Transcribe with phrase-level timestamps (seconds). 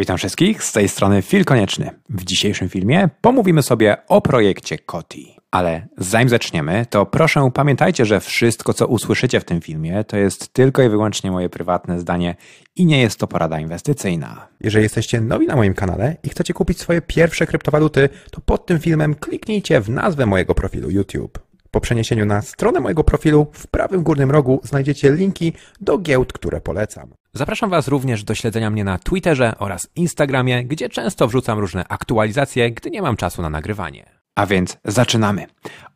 [0.00, 1.90] Witam wszystkich, z tej strony Phil Konieczny.
[2.08, 5.36] W dzisiejszym filmie pomówimy sobie o projekcie Koti.
[5.50, 10.52] Ale zanim zaczniemy, to proszę pamiętajcie, że wszystko co usłyszycie w tym filmie to jest
[10.52, 12.36] tylko i wyłącznie moje prywatne zdanie
[12.76, 14.48] i nie jest to porada inwestycyjna.
[14.60, 18.78] Jeżeli jesteście nowi na moim kanale i chcecie kupić swoje pierwsze kryptowaluty, to pod tym
[18.78, 21.38] filmem kliknijcie w nazwę mojego profilu YouTube.
[21.70, 26.60] Po przeniesieniu na stronę mojego profilu w prawym górnym rogu znajdziecie linki do giełd, które
[26.60, 27.19] polecam.
[27.34, 32.70] Zapraszam Was również do śledzenia mnie na Twitterze oraz Instagramie, gdzie często wrzucam różne aktualizacje,
[32.70, 34.19] gdy nie mam czasu na nagrywanie.
[34.34, 35.46] A więc zaczynamy.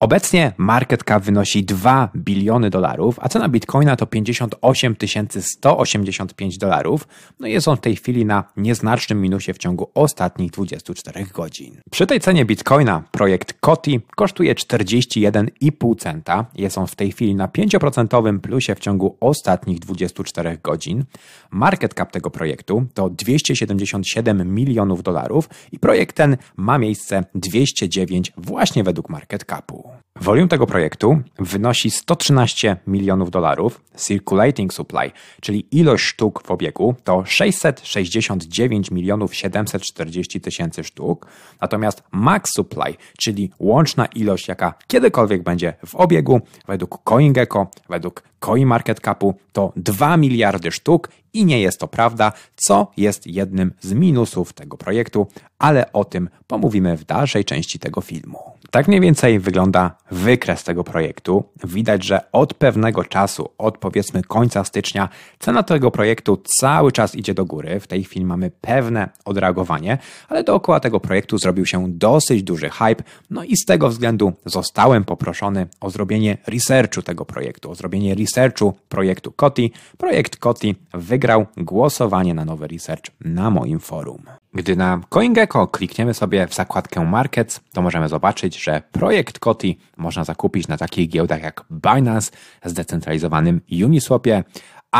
[0.01, 4.97] Obecnie market cap wynosi 2 biliony dolarów, a cena bitcoina to 58
[5.41, 7.09] 185 dolarów.
[7.41, 11.81] No i jest on w tej chwili na nieznacznym minusie w ciągu ostatnich 24 godzin.
[11.91, 16.47] Przy tej cenie bitcoina projekt Koti kosztuje 41,5 centa.
[16.55, 21.05] Jest on w tej chwili na 5% plusie w ciągu ostatnich 24 godzin.
[21.51, 28.85] Market cap tego projektu to 277 milionów dolarów i projekt ten ma miejsce 209 właśnie
[28.85, 29.91] według market capu.
[30.21, 33.81] Volume tego projektu wynosi 113 milionów dolarów.
[33.97, 41.27] Circulating supply, czyli ilość sztuk w obiegu, to 669 milionów 740 tysięcy sztuk.
[41.61, 49.35] Natomiast max supply, czyli łączna ilość, jaka kiedykolwiek będzie w obiegu, według CoinGecko, według CoinMarketCapu,
[49.53, 54.77] to 2 miliardy sztuk i nie jest to prawda, co jest jednym z minusów tego
[54.77, 55.27] projektu,
[55.59, 58.39] ale o tym pomówimy w dalszej części tego filmu.
[58.71, 61.45] Tak mniej więcej wygląda wykres tego projektu.
[61.65, 67.35] Widać, że od pewnego czasu, od powiedzmy końca stycznia, cena tego projektu cały czas idzie
[67.35, 67.81] do góry.
[67.81, 73.05] W tej chwili mamy pewne odreagowanie, ale dookoła tego projektu zrobił się dosyć duży hype.
[73.31, 78.75] No i z tego względu zostałem poproszony o zrobienie researchu tego projektu, o zrobienie researchu
[78.89, 79.73] projektu Koti.
[79.99, 84.44] Projekt Koti wygrał głosowanie na nowy research na moim forum.
[84.55, 90.25] Gdy na CoinGecko klikniemy sobie w zakładkę Markets, to możemy zobaczyć, że projekt Koti można
[90.25, 92.33] zakupić na takich giełdach jak Binance,
[92.65, 94.45] zdecentralizowanym Uniswapie,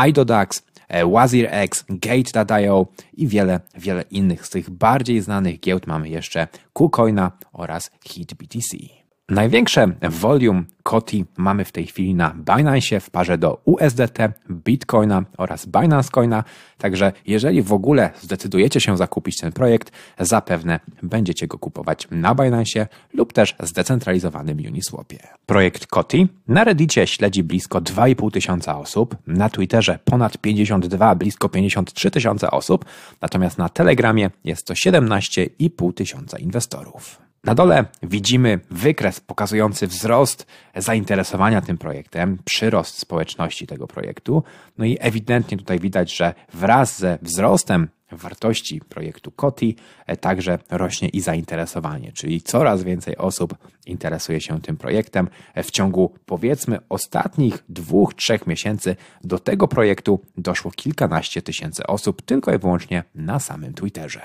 [0.07, 6.47] IDODAX, e, WazirX, Gate.io i wiele, wiele innych z tych bardziej znanych giełd mamy jeszcze
[6.73, 9.04] KuCoina oraz HitBTC.
[9.29, 14.17] Największe volume Koti mamy w tej chwili na Binance w parze do USDT,
[14.49, 16.43] Bitcoina oraz Binance Coina,
[16.77, 22.87] także jeżeli w ogóle zdecydujecie się zakupić ten projekt, zapewne będziecie go kupować na Binance
[23.13, 25.19] lub też zdecentralizowanym Uniswapie.
[25.45, 32.11] Projekt Koti na Reddicie śledzi blisko 2,5 tysiąca osób, na Twitterze ponad 52, blisko 53
[32.11, 32.85] tysiące osób,
[33.21, 37.24] natomiast na Telegramie jest to 17,5 tysiąca inwestorów.
[37.45, 40.45] Na dole widzimy wykres pokazujący wzrost
[40.75, 44.43] zainteresowania tym projektem, przyrost społeczności tego projektu.
[44.77, 49.75] No i ewidentnie tutaj widać, że wraz ze wzrostem wartości projektu Koti
[50.07, 55.29] e, także rośnie i zainteresowanie, czyli coraz więcej osób interesuje się tym projektem.
[55.53, 62.21] E, w ciągu powiedzmy ostatnich dwóch, trzech miesięcy do tego projektu doszło kilkanaście tysięcy osób
[62.21, 64.21] tylko i wyłącznie na samym Twitterze.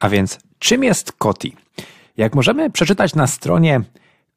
[0.00, 1.56] A więc czym jest Koti?
[2.16, 3.80] Jak możemy przeczytać na stronie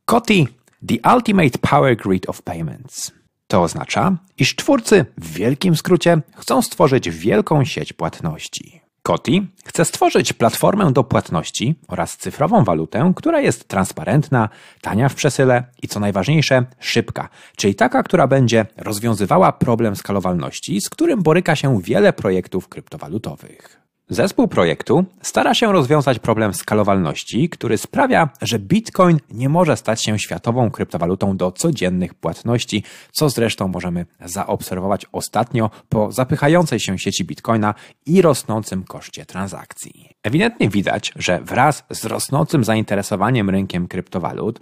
[0.06, 0.48] Koti
[0.88, 3.12] The Ultimate Power Grid of Payments.
[3.48, 8.82] To oznacza, iż twórcy w wielkim skrócie chcą stworzyć wielką sieć płatności.
[9.04, 14.50] Koti chce stworzyć platformę do płatności oraz cyfrową walutę, która jest transparentna,
[14.82, 20.90] tania w przesyle i co najważniejsze, szybka, czyli taka, która będzie rozwiązywała problem skalowalności, z
[20.90, 23.85] którym boryka się wiele projektów kryptowalutowych.
[24.10, 30.20] Zespół projektu stara się rozwiązać problem skalowalności, który sprawia, że Bitcoin nie może stać się
[30.20, 37.74] światową kryptowalutą do codziennych płatności, co zresztą możemy zaobserwować ostatnio po zapychającej się sieci Bitcoina
[38.06, 40.10] i rosnącym koszcie transakcji.
[40.24, 44.60] Ewidentnie widać, że wraz z rosnącym zainteresowaniem rynkiem kryptowalut,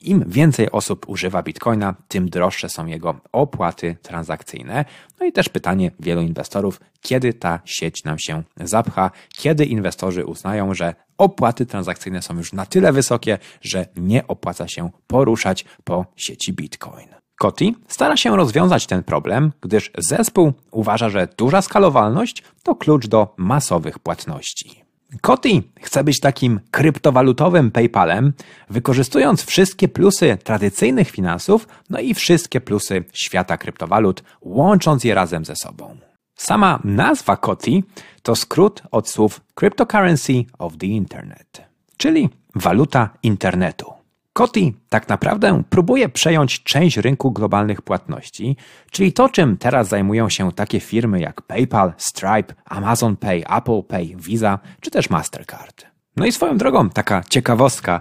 [0.00, 4.84] Im więcej osób używa bitcoina, tym droższe są jego opłaty transakcyjne.
[5.20, 10.74] No i też pytanie wielu inwestorów, kiedy ta sieć nam się zapcha, kiedy inwestorzy uznają,
[10.74, 16.52] że opłaty transakcyjne są już na tyle wysokie, że nie opłaca się poruszać po sieci
[16.52, 17.08] bitcoin.
[17.38, 23.34] Koti stara się rozwiązać ten problem, gdyż zespół uważa, że duża skalowalność to klucz do
[23.36, 24.85] masowych płatności.
[25.20, 28.32] Koti chce być takim kryptowalutowym PayPalem,
[28.70, 35.56] wykorzystując wszystkie plusy tradycyjnych finansów, no i wszystkie plusy świata kryptowalut, łącząc je razem ze
[35.56, 35.96] sobą.
[36.34, 37.84] Sama nazwa Koti
[38.22, 41.62] to skrót od słów Cryptocurrency of the Internet,
[41.96, 43.95] czyli waluta internetu.
[44.36, 48.56] Koti tak naprawdę próbuje przejąć część rynku globalnych płatności,
[48.90, 54.16] czyli to, czym teraz zajmują się takie firmy jak PayPal, Stripe, Amazon Pay, Apple Pay,
[54.16, 55.86] Visa czy też Mastercard.
[56.16, 58.00] No i swoją drogą, taka ciekawostka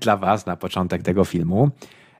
[0.00, 1.70] dla Was na początek tego filmu.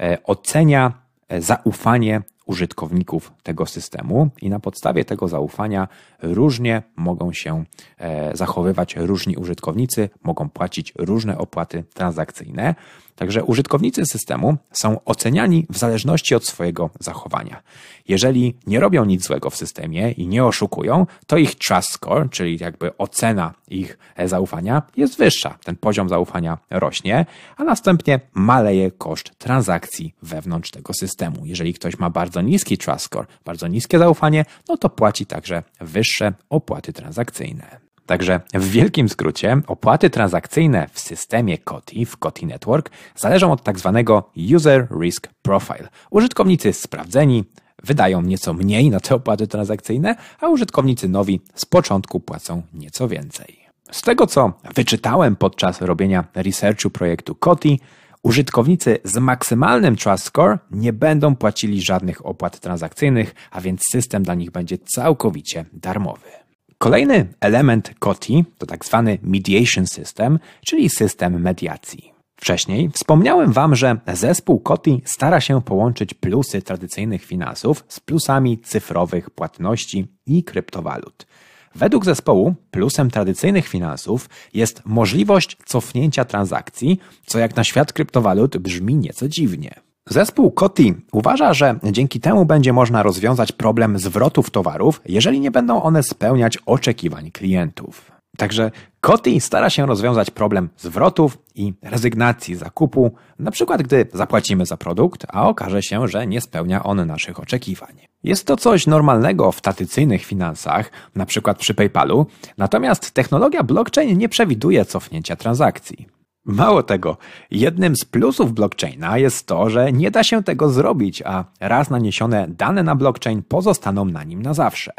[0.00, 0.92] e, ocenia
[1.28, 5.88] e, zaufanie użytkowników tego systemu i na podstawie tego zaufania
[6.22, 7.64] różnie mogą się
[7.98, 12.74] e, zachowywać różni użytkownicy, mogą płacić różne opłaty transakcyjne.
[13.16, 17.62] Także użytkownicy systemu są oceniani w zależności od swojego zachowania.
[18.08, 22.58] Jeżeli nie robią nic złego w systemie i nie oszukują, to ich trust score, czyli
[22.60, 25.58] jakby ocena ich zaufania jest wyższa.
[25.64, 27.26] Ten poziom zaufania rośnie,
[27.56, 31.46] a następnie maleje koszt transakcji wewnątrz tego systemu.
[31.46, 36.32] Jeżeli ktoś ma bardzo niski trust score, bardzo niskie zaufanie, no to płaci także wyższe
[36.50, 37.85] opłaty transakcyjne.
[38.06, 43.78] Także w wielkim skrócie opłaty transakcyjne w systemie COTI, w COTI Network, zależą od tak
[43.78, 45.88] zwanego User Risk Profile.
[46.10, 47.44] Użytkownicy sprawdzeni
[47.82, 53.66] wydają nieco mniej na te opłaty transakcyjne, a użytkownicy nowi z początku płacą nieco więcej.
[53.90, 57.80] Z tego co wyczytałem podczas robienia researchu projektu COTI,
[58.22, 64.34] użytkownicy z maksymalnym Trust Score nie będą płacili żadnych opłat transakcyjnych, a więc system dla
[64.34, 66.45] nich będzie całkowicie darmowy.
[66.78, 72.12] Kolejny element COTI to tak zwany Mediation System, czyli system mediacji.
[72.36, 79.30] Wcześniej wspomniałem Wam, że zespół COTI stara się połączyć plusy tradycyjnych finansów z plusami cyfrowych
[79.30, 81.26] płatności i kryptowalut.
[81.74, 88.94] Według zespołu plusem tradycyjnych finansów jest możliwość cofnięcia transakcji, co jak na świat kryptowalut brzmi
[88.94, 89.85] nieco dziwnie.
[90.08, 95.82] Zespół Coty uważa, że dzięki temu będzie można rozwiązać problem zwrotów towarów, jeżeli nie będą
[95.82, 98.12] one spełniać oczekiwań klientów.
[98.36, 98.70] Także
[99.00, 105.26] Coty stara się rozwiązać problem zwrotów i rezygnacji zakupu, na przykład gdy zapłacimy za produkt,
[105.28, 107.96] a okaże się, że nie spełnia on naszych oczekiwań.
[108.24, 112.26] Jest to coś normalnego w tradycyjnych finansach, na przykład przy PayPalu,
[112.58, 116.15] natomiast technologia blockchain nie przewiduje cofnięcia transakcji.
[116.46, 117.16] Mało tego,
[117.50, 122.46] jednym z plusów blockchaina jest to, że nie da się tego zrobić, a raz naniesione
[122.48, 124.92] dane na blockchain pozostaną na nim na zawsze.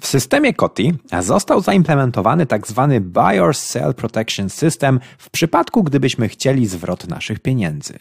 [0.00, 2.88] W systemie COTI został zaimplementowany tzw.
[2.90, 7.94] Tak Buy or Sell Protection System w przypadku, gdybyśmy chcieli zwrot naszych pieniędzy.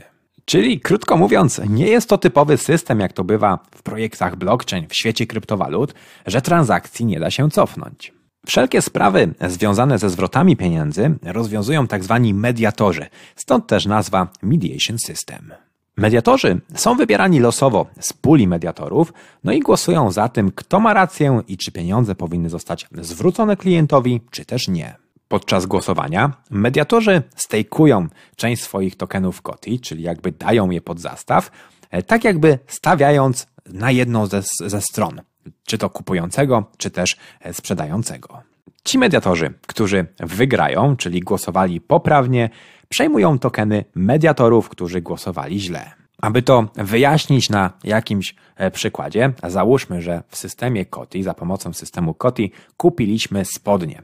[0.46, 4.96] Czyli krótko mówiąc, nie jest to typowy system, jak to bywa w projektach blockchain w
[4.96, 5.94] świecie kryptowalut,
[6.26, 8.14] że transakcji nie da się cofnąć.
[8.48, 12.20] Wszelkie sprawy związane ze zwrotami pieniędzy rozwiązują tzw.
[12.24, 13.06] Tak mediatorzy,
[13.36, 15.54] stąd też nazwa Mediation System.
[15.98, 19.14] Mediatorzy są wybierani losowo z puli mediatorów,
[19.44, 24.22] no i głosują za tym, kto ma rację i czy pieniądze powinny zostać zwrócone klientowi,
[24.32, 24.96] czy też nie.
[25.28, 31.52] Podczas głosowania mediatorzy stejkują część swoich tokenów KOTI, czyli jakby dają je pod zastaw,
[31.92, 35.22] e, tak jakby stawiając na jedną ze, ze stron
[35.66, 38.42] czy to kupującego, czy też e, sprzedającego.
[38.84, 42.50] Ci mediatorzy, którzy wygrają, czyli głosowali poprawnie,
[42.90, 45.92] przejmują tokeny mediatorów, którzy głosowali źle.
[46.22, 52.14] Aby to wyjaśnić na jakimś e, przykładzie, załóżmy, że w systemie COTI, za pomocą systemu
[52.14, 54.02] COTI, kupiliśmy spodnie.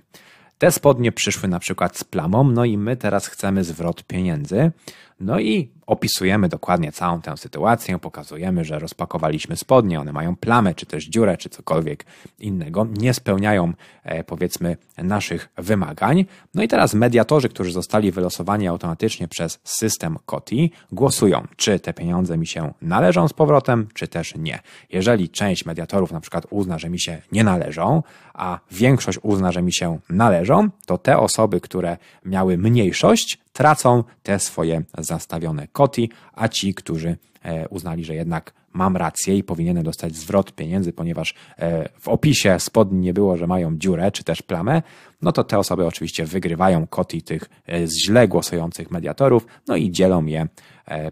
[0.58, 4.72] Te spodnie przyszły na przykład z plamą, no i my teraz chcemy zwrot pieniędzy.
[5.20, 10.86] No i opisujemy dokładnie całą tę sytuację, pokazujemy, że rozpakowaliśmy spodnie, one mają plamę, czy
[10.86, 12.06] też dziurę, czy cokolwiek
[12.40, 13.74] innego, nie spełniają
[14.04, 16.26] e, powiedzmy naszych wymagań.
[16.54, 22.38] No i teraz mediatorzy, którzy zostali wylosowani automatycznie przez system COTI, głosują, czy te pieniądze
[22.38, 24.60] mi się należą z powrotem, czy też nie.
[24.90, 29.62] Jeżeli część mediatorów na przykład uzna, że mi się nie należą, a większość uzna, że
[29.62, 36.48] mi się należą, to te osoby, które miały mniejszość, tracą te swoje zastawione koty, a
[36.48, 41.90] ci, którzy e, uznali, że jednak mam rację i powinienem dostać zwrot pieniędzy, ponieważ e,
[42.00, 44.82] w opisie spodni nie było, że mają dziurę czy też plamę,
[45.22, 50.26] no to te osoby oczywiście wygrywają koty tych e, źle głosujących mediatorów, no i dzielą
[50.26, 50.48] je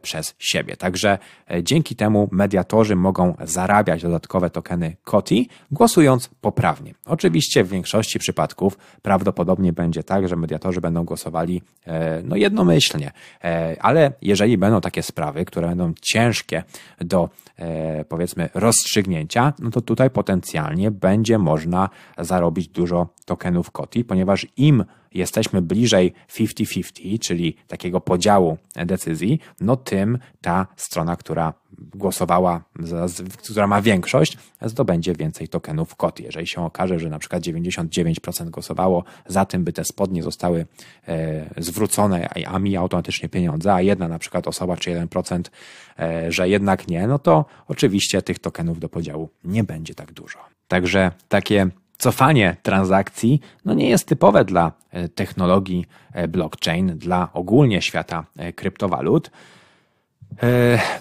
[0.02, 0.78] przez siebie.
[0.78, 1.18] Także
[1.52, 6.94] e, dzięki temu mediatorzy mogą zarabiać dodatkowe tokeny COTI, głosując poprawnie.
[7.06, 13.12] Oczywiście w większości przypadków prawdopodobnie będzie tak, że mediatorzy będą głosowali e, no jednomyślnie,
[13.80, 16.64] ale jeżeli będą takie sprawy, które będą ciężkie
[17.02, 17.30] do
[18.10, 24.84] powiedzmy rozstrzygnięcia, no to tutaj potencjalnie będzie można zarobić dużo tokenów COTI, ponieważ im
[25.14, 32.64] jesteśmy bliżej 50-50, czyli takiego podziału decyzji, no tym ta strona, która głosowała,
[33.38, 36.20] która ma większość, zdobędzie więcej tokenów KOT.
[36.20, 40.66] Jeżeli się okaże, że na przykład 99% głosowało za tym, by te spodnie zostały
[41.08, 45.42] e, zwrócone, a mi automatycznie pieniądze, a jedna na przykład osoba czy 1%,
[46.00, 50.40] e, że jednak nie, no to oczywiście tych tokenów do podziału nie będzie tak dużo.
[50.68, 57.82] Także takie cofanie transakcji no nie jest typowe dla e, technologii e, blockchain, dla ogólnie
[57.82, 59.32] świata e, kryptowalut.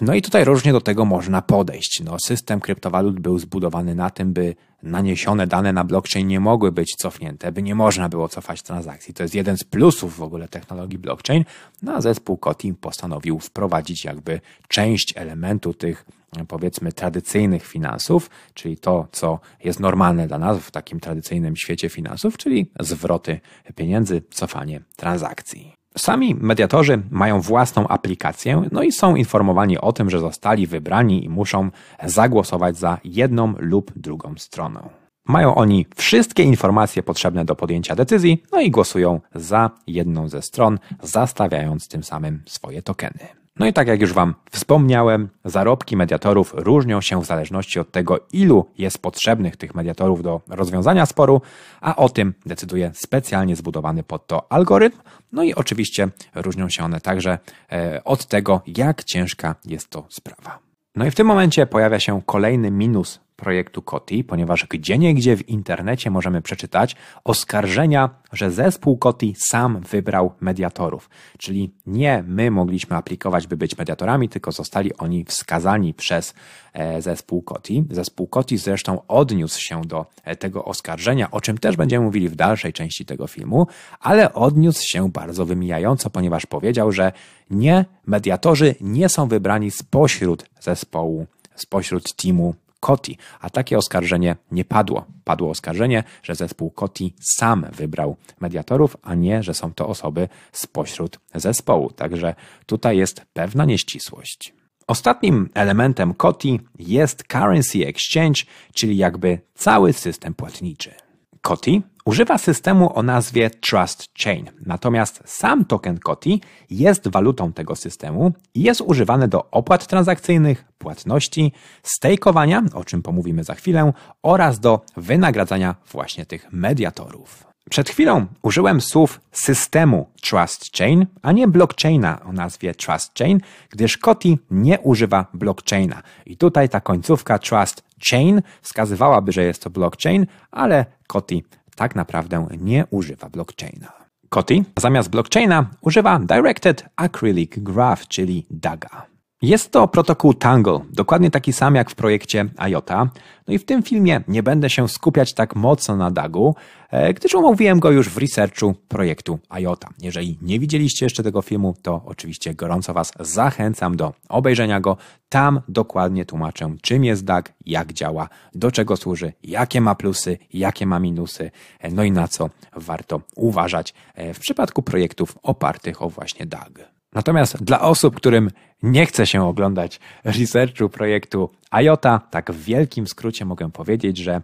[0.01, 2.01] No i tutaj różnie do tego można podejść.
[2.05, 6.95] No, system kryptowalut był zbudowany na tym, by naniesione dane na blockchain nie mogły być
[6.97, 9.13] cofnięte, by nie można było cofać transakcji.
[9.13, 11.45] To jest jeden z plusów w ogóle technologii blockchain.
[11.81, 16.05] No a zespół Kotin postanowił wprowadzić jakby część elementu tych
[16.47, 22.37] powiedzmy tradycyjnych finansów, czyli to, co jest normalne dla nas w takim tradycyjnym świecie finansów,
[22.37, 23.39] czyli zwroty
[23.75, 25.73] pieniędzy, cofanie transakcji.
[25.97, 31.29] Sami mediatorzy mają własną aplikację, no i są informowani o tym, że zostali wybrani i
[31.29, 31.69] muszą
[32.03, 34.89] zagłosować za jedną lub drugą stroną.
[35.27, 40.79] Mają oni wszystkie informacje potrzebne do podjęcia decyzji, no i głosują za jedną ze stron,
[41.01, 43.36] zastawiając tym samym swoje tokeny.
[43.59, 48.19] No i tak jak już Wam wspomniałem, zarobki mediatorów różnią się w zależności od tego,
[48.31, 51.41] ilu jest potrzebnych tych mediatorów do rozwiązania sporu,
[51.81, 54.97] a o tym decyduje specjalnie zbudowany pod to algorytm.
[55.31, 57.39] No i oczywiście różnią się one także
[57.71, 60.59] e, od tego, jak ciężka jest to sprawa.
[60.95, 66.09] No i w tym momencie pojawia się kolejny minus projektu Koti, ponieważ gdzieniegdzie w internecie
[66.11, 71.09] możemy przeczytać oskarżenia, że zespół Koti sam wybrał mediatorów.
[71.37, 76.33] Czyli nie my mogliśmy aplikować, by być mediatorami, tylko zostali oni wskazani przez
[76.73, 77.83] e, zespół Koti.
[77.91, 82.35] Zespół Koti zresztą odniósł się do e, tego oskarżenia, o czym też będziemy mówili w
[82.35, 83.67] dalszej części tego filmu,
[83.99, 87.11] ale odniósł się bardzo wymijająco, ponieważ powiedział, że
[87.49, 95.05] nie, mediatorzy nie są wybrani spośród zespołu, spośród teamu Koti, a takie oskarżenie nie padło.
[95.23, 101.19] Padło oskarżenie, że zespół Koti sam wybrał mediatorów, a nie, że są to osoby spośród
[101.35, 101.91] zespołu.
[101.91, 104.53] Także tutaj jest pewna nieścisłość.
[104.87, 108.41] Ostatnim elementem Koti jest currency exchange,
[108.73, 110.93] czyli jakby cały system płatniczy.
[111.41, 114.49] Koti używa systemu o nazwie Trust Chain.
[114.65, 121.51] Natomiast sam token Koti jest walutą tego systemu i jest używany do opłat transakcyjnych, płatności,
[121.83, 127.47] stejkowania, o czym pomówimy za chwilę, oraz do wynagradzania właśnie tych mediatorów.
[127.69, 133.97] Przed chwilą użyłem słów systemu Trust Chain, a nie blockchaina o nazwie Trust Chain, gdyż
[133.97, 136.03] Koti nie używa blockchaina.
[136.25, 141.43] I tutaj ta końcówka Trust Chain wskazywałaby, że jest to blockchain, ale Koti
[141.77, 143.91] tak naprawdę nie używa blockchaina.
[144.29, 149.16] Koti zamiast blockchaina używa Directed Acrylic Graph, czyli DAGA.
[149.41, 153.09] Jest to protokół Tangle, dokładnie taki sam jak w projekcie IOTA.
[153.47, 156.55] No i w tym filmie nie będę się skupiać tak mocno na DAGu,
[156.89, 159.89] e, gdyż omówiłem go już w researchu projektu IOTA.
[160.01, 164.97] Jeżeli nie widzieliście jeszcze tego filmu, to oczywiście gorąco Was zachęcam do obejrzenia go.
[165.29, 170.85] Tam dokładnie tłumaczę, czym jest DAG, jak działa, do czego służy, jakie ma plusy, jakie
[170.85, 176.09] ma minusy, e, no i na co warto uważać e, w przypadku projektów opartych o
[176.09, 176.96] właśnie DAG.
[177.17, 178.51] Natomiast dla osób, którym
[178.83, 184.41] nie chce się oglądać researchu projektu IOTA, tak w wielkim skrócie mogę powiedzieć, że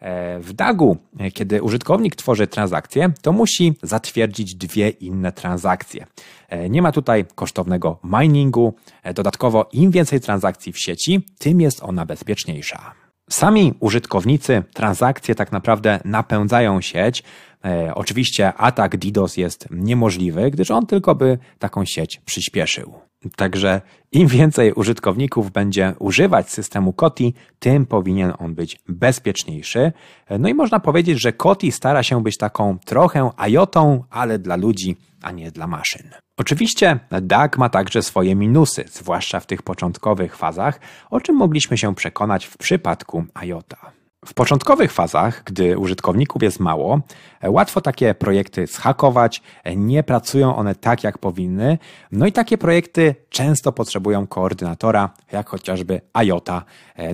[0.00, 0.96] e, w DAGu,
[1.34, 6.06] kiedy użytkownik tworzy transakcję, to musi zatwierdzić dwie inne transakcje.
[6.48, 8.74] E, nie ma tutaj kosztownego miningu.
[9.02, 12.94] E, dodatkowo, im więcej transakcji w sieci, tym jest ona bezpieczniejsza.
[13.30, 17.22] Sami użytkownicy transakcje tak naprawdę napędzają sieć.
[17.64, 22.94] E, oczywiście atak DDoS jest niemożliwy, gdyż on tylko by taką sieć przyspieszył.
[23.36, 23.80] Także
[24.12, 29.92] im więcej użytkowników będzie używać systemu Koti, tym powinien on być bezpieczniejszy.
[30.38, 34.96] No i można powiedzieć, że Koti stara się być taką trochę IOTą, ale dla ludzi,
[35.22, 36.10] a nie dla maszyn.
[36.36, 41.94] Oczywiście DAG ma także swoje minusy, zwłaszcza w tych początkowych fazach, o czym mogliśmy się
[41.94, 43.99] przekonać w przypadku IOTA.
[44.26, 47.00] W początkowych fazach, gdy użytkowników jest mało,
[47.42, 49.42] łatwo takie projekty zhakować,
[49.76, 51.78] nie pracują one tak jak powinny,
[52.12, 56.64] no i takie projekty często potrzebują koordynatora, jak chociażby IOTA,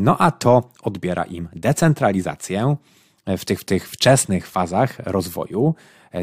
[0.01, 2.77] no a to odbiera im decentralizację
[3.27, 5.75] w tych, w tych wczesnych fazach rozwoju.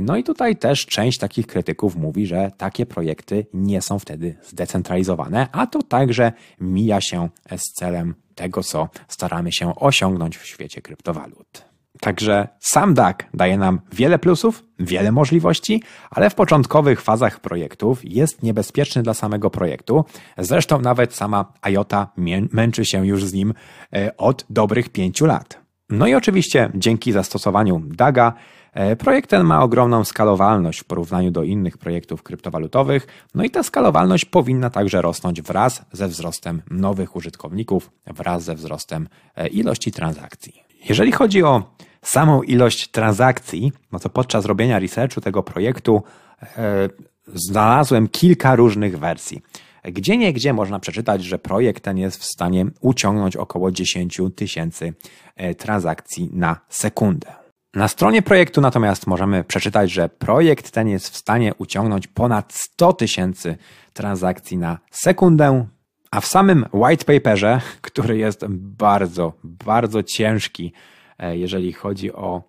[0.01, 5.47] No i tutaj też część takich krytyków mówi, że takie projekty nie są wtedy zdecentralizowane,
[5.51, 11.73] a to także mija się z celem tego, co staramy się osiągnąć w świecie kryptowalut.
[11.99, 18.43] Także sam DAC daje nam wiele plusów, wiele możliwości, ale w początkowych fazach projektów jest
[18.43, 20.05] niebezpieczny dla samego projektu.
[20.37, 22.07] Zresztą nawet sama IOTA
[22.51, 23.53] męczy się już z nim
[23.93, 25.62] e, od dobrych pięciu lat.
[25.93, 28.33] No i oczywiście dzięki zastosowaniu DAGA
[28.73, 33.63] e, projekt ten ma ogromną skalowalność w porównaniu do innych projektów kryptowalutowych, no i ta
[33.63, 40.63] skalowalność powinna także rosnąć wraz ze wzrostem nowych użytkowników, wraz ze wzrostem e, ilości transakcji.
[40.89, 41.63] Jeżeli chodzi o
[42.01, 46.03] samą ilość transakcji, no to podczas robienia researchu tego projektu
[46.41, 46.89] e,
[47.27, 49.41] znalazłem kilka różnych wersji.
[49.83, 54.93] Gdzie nie gdzie można przeczytać, że projekt ten jest w stanie uciągnąć około 10 tysięcy
[55.35, 57.33] e, transakcji na sekundę.
[57.73, 62.93] Na stronie projektu natomiast możemy przeczytać, że projekt ten jest w stanie uciągnąć ponad 100
[62.93, 63.57] tysięcy
[63.93, 65.65] transakcji na sekundę,
[66.11, 70.73] a w samym white paperze, który jest bardzo, bardzo ciężki,
[71.19, 72.43] e, jeżeli chodzi o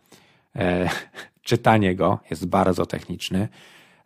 [0.57, 0.89] e,
[1.43, 3.49] czytanie go, jest bardzo techniczny,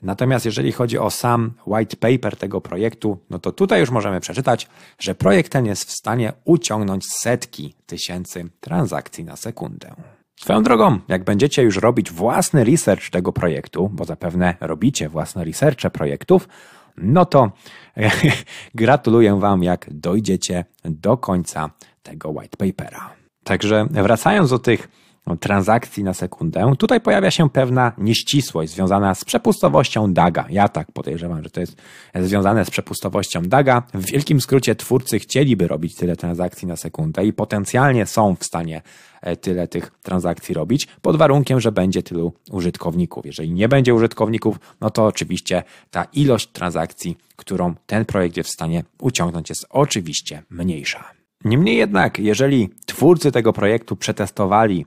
[0.02, 4.68] Natomiast jeżeli chodzi o sam white paper tego projektu, no to tutaj już możemy przeczytać,
[4.98, 9.94] że projekt ten jest w stanie uciągnąć setki tysięcy transakcji na sekundę.
[10.40, 15.90] Swoją drogą, jak będziecie już robić własny research tego projektu, bo zapewne robicie własne researche
[15.90, 16.48] projektów,
[16.96, 17.52] no to
[18.74, 21.70] gratuluję Wam, jak dojdziecie do końca
[22.02, 23.14] tego white papera.
[23.44, 24.88] Także wracając do tych
[25.36, 26.72] transakcji na sekundę.
[26.78, 30.46] Tutaj pojawia się pewna nieścisłość związana z przepustowością DAGA.
[30.50, 31.76] Ja tak podejrzewam, że to jest
[32.14, 33.82] związane z przepustowością DAGA.
[33.94, 38.82] W wielkim skrócie twórcy chcieliby robić tyle transakcji na sekundę i potencjalnie są w stanie
[39.22, 43.26] e, tyle tych transakcji robić, pod warunkiem, że będzie tylu użytkowników.
[43.26, 48.52] Jeżeli nie będzie użytkowników, no to oczywiście ta ilość transakcji, którą ten projekt jest w
[48.52, 51.04] stanie uciągnąć, jest oczywiście mniejsza.
[51.44, 54.86] Niemniej jednak, jeżeli twórcy tego projektu przetestowali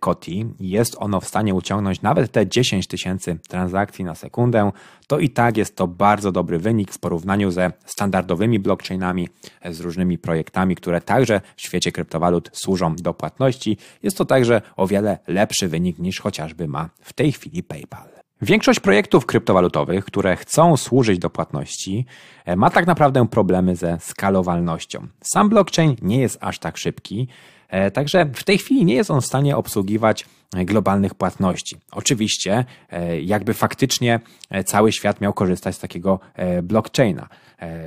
[0.00, 4.70] Koti, jest ono w stanie uciągnąć nawet te 10 tysięcy transakcji na sekundę,
[5.06, 9.28] to i tak jest to bardzo dobry wynik w porównaniu ze standardowymi blockchainami,
[9.60, 13.76] e, z różnymi projektami, które także w świecie kryptowalut służą do płatności.
[14.02, 18.08] Jest to także o wiele lepszy wynik niż chociażby ma w tej chwili PayPal.
[18.42, 22.06] Większość projektów kryptowalutowych, które chcą służyć do płatności,
[22.44, 25.06] e, ma tak naprawdę problemy ze skalowalnością.
[25.20, 27.57] Sam blockchain nie jest aż tak szybki, E,
[27.92, 31.76] także w tej chwili nie jest on w stanie obsługiwać globalnych płatności.
[31.92, 36.20] Oczywiście, e, jakby faktycznie e, cały świat miał korzystać z takiego
[36.62, 37.28] blockchaina.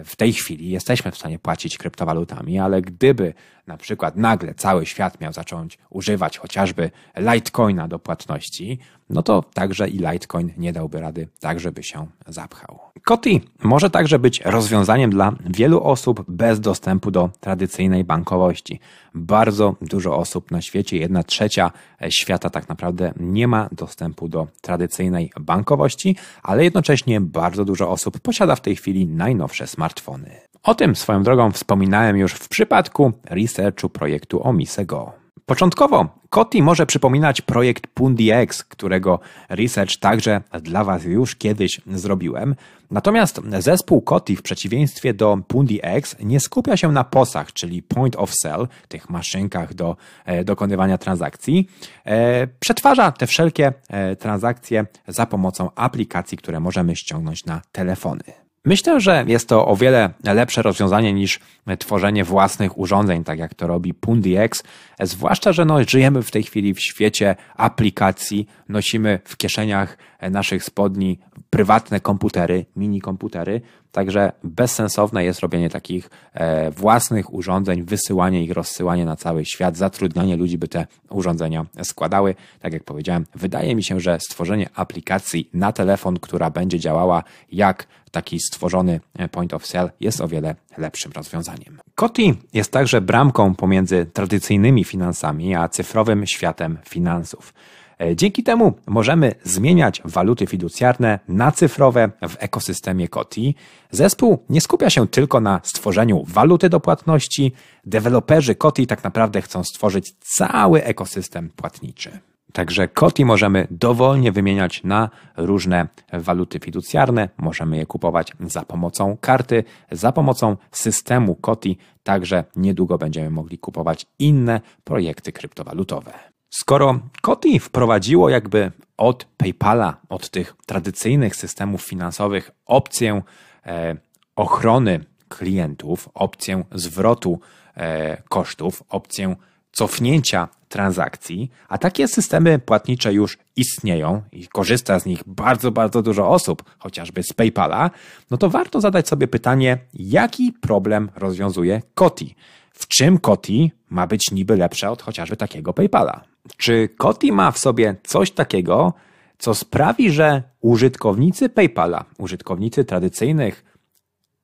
[0.05, 3.33] W tej chwili jesteśmy w stanie płacić kryptowalutami, ale gdyby
[3.67, 8.79] na przykład nagle cały świat miał zacząć używać chociażby Litecoina do płatności,
[9.09, 12.79] no to także i Litecoin nie dałby rady tak, żeby się zapchał.
[13.03, 18.79] Koti może także być rozwiązaniem dla wielu osób bez dostępu do tradycyjnej bankowości.
[19.15, 21.71] Bardzo dużo osób na świecie, jedna trzecia
[22.09, 28.55] świata tak naprawdę nie ma dostępu do tradycyjnej bankowości, ale jednocześnie bardzo dużo osób posiada
[28.55, 30.41] w tej chwili najnowsze smartfony.
[30.63, 35.21] O tym swoją drogą wspominałem już w przypadku researchu projektu Omise.go.
[35.45, 39.19] Początkowo Koti może przypominać projekt PundiX, którego
[39.49, 42.55] research także dla Was już kiedyś zrobiłem.
[42.91, 48.31] Natomiast zespół Koti w przeciwieństwie do PundiX nie skupia się na posach, czyli point of
[48.33, 51.69] sale, tych maszynkach do e, dokonywania transakcji.
[52.05, 58.40] E, przetwarza te wszelkie e, transakcje za pomocą aplikacji, które możemy ściągnąć na telefony.
[58.65, 61.39] Myślę, że jest to o wiele lepsze rozwiązanie niż
[61.79, 64.63] tworzenie własnych urządzeń, tak jak to robi PundiX,
[64.99, 69.97] zwłaszcza, że no, żyjemy w tej chwili w świecie aplikacji, nosimy w kieszeniach
[70.29, 78.43] naszych spodni prywatne komputery, mini komputery, także bezsensowne jest robienie takich e, własnych urządzeń, wysyłanie
[78.43, 82.35] ich, rozsyłanie na cały świat, zatrudnianie ludzi, by te urządzenia składały.
[82.59, 87.87] Tak jak powiedziałem, wydaje mi się, że stworzenie aplikacji na telefon, która będzie działała jak
[88.11, 88.99] taki stworzony
[89.31, 91.79] point of sale jest o wiele lepszym rozwiązaniem.
[91.95, 97.53] Koti jest także bramką pomiędzy tradycyjnymi finansami a cyfrowym światem finansów.
[98.01, 103.55] E, dzięki temu możemy zmieniać waluty fiducjarne na cyfrowe w ekosystemie Koti.
[103.91, 107.51] Zespół nie skupia się tylko na stworzeniu waluty do płatności.
[107.85, 112.19] Deweloperzy Koti tak naprawdę chcą stworzyć cały ekosystem płatniczy.
[112.53, 117.29] Także Koti możemy dowolnie wymieniać na różne waluty fiducjarne.
[117.37, 121.77] Możemy je kupować za pomocą karty, za pomocą systemu Koti.
[122.03, 126.30] Także niedługo będziemy mogli kupować inne projekty kryptowalutowe.
[126.53, 133.21] Skoro Koti wprowadziło jakby od PayPala, od tych tradycyjnych systemów finansowych opcję
[133.65, 133.95] e,
[134.35, 137.39] ochrony klientów, opcję zwrotu
[137.77, 139.35] e, kosztów, opcję
[139.71, 146.29] cofnięcia transakcji, a takie systemy płatnicze już istnieją i korzysta z nich bardzo, bardzo dużo
[146.29, 147.89] osób, chociażby z PayPala,
[148.31, 152.35] no to warto zadać sobie pytanie, jaki problem rozwiązuje Koti?
[152.73, 156.30] W czym Koti ma być niby lepsze od chociażby takiego PayPala?
[156.57, 158.93] Czy Koti ma w sobie coś takiego,
[159.37, 163.63] co sprawi, że użytkownicy PayPala, użytkownicy tradycyjnych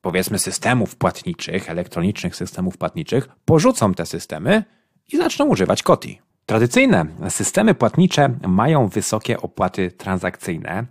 [0.01, 4.63] powiedzmy systemów płatniczych, elektronicznych systemów płatniczych, porzucą te systemy
[5.13, 6.21] i zaczną używać Koti.
[6.45, 10.85] Tradycyjne systemy płatnicze mają wysokie opłaty transakcyjne,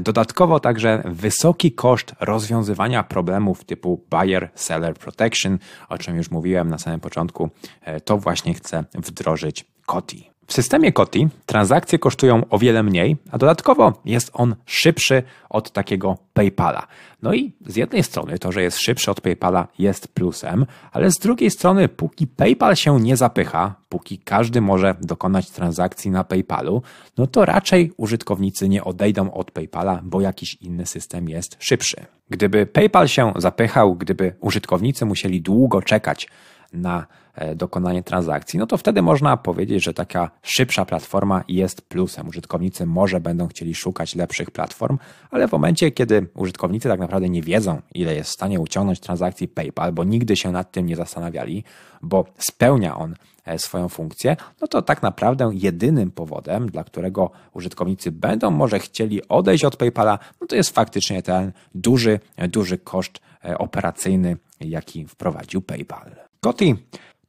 [0.00, 7.00] dodatkowo także wysoki koszt rozwiązywania problemów typu buyer-seller protection, o czym już mówiłem na samym
[7.00, 10.30] początku, e, to właśnie chce wdrożyć Koti.
[10.50, 16.18] W systemie Koti transakcje kosztują o wiele mniej, a dodatkowo jest on szybszy od takiego
[16.32, 16.86] PayPala.
[17.22, 21.18] No i z jednej strony to, że jest szybszy od PayPala jest plusem, ale z
[21.18, 26.82] drugiej strony póki PayPal się nie zapycha, póki każdy może dokonać transakcji na PayPalu,
[27.18, 31.96] no to raczej użytkownicy nie odejdą od PayPala, bo jakiś inny system jest szybszy.
[32.30, 36.28] Gdyby PayPal się zapychał, gdyby użytkownicy musieli długo czekać
[36.72, 37.06] na
[37.56, 42.28] dokonanie transakcji, no to wtedy można powiedzieć, że taka szybsza platforma jest plusem.
[42.28, 44.98] Użytkownicy może będą chcieli szukać lepszych platform,
[45.30, 49.48] ale w momencie, kiedy użytkownicy tak naprawdę nie wiedzą, ile jest w stanie uciągnąć transakcji
[49.48, 51.64] PayPal, bo nigdy się nad tym nie zastanawiali,
[52.02, 53.14] bo spełnia on
[53.44, 59.28] e, swoją funkcję, no to tak naprawdę jedynym powodem, dla którego użytkownicy będą może chcieli
[59.28, 65.62] odejść od PayPala, no to jest faktycznie ten duży, duży koszt e, operacyjny, jaki wprowadził
[65.62, 66.10] PayPal.
[66.40, 66.76] Koty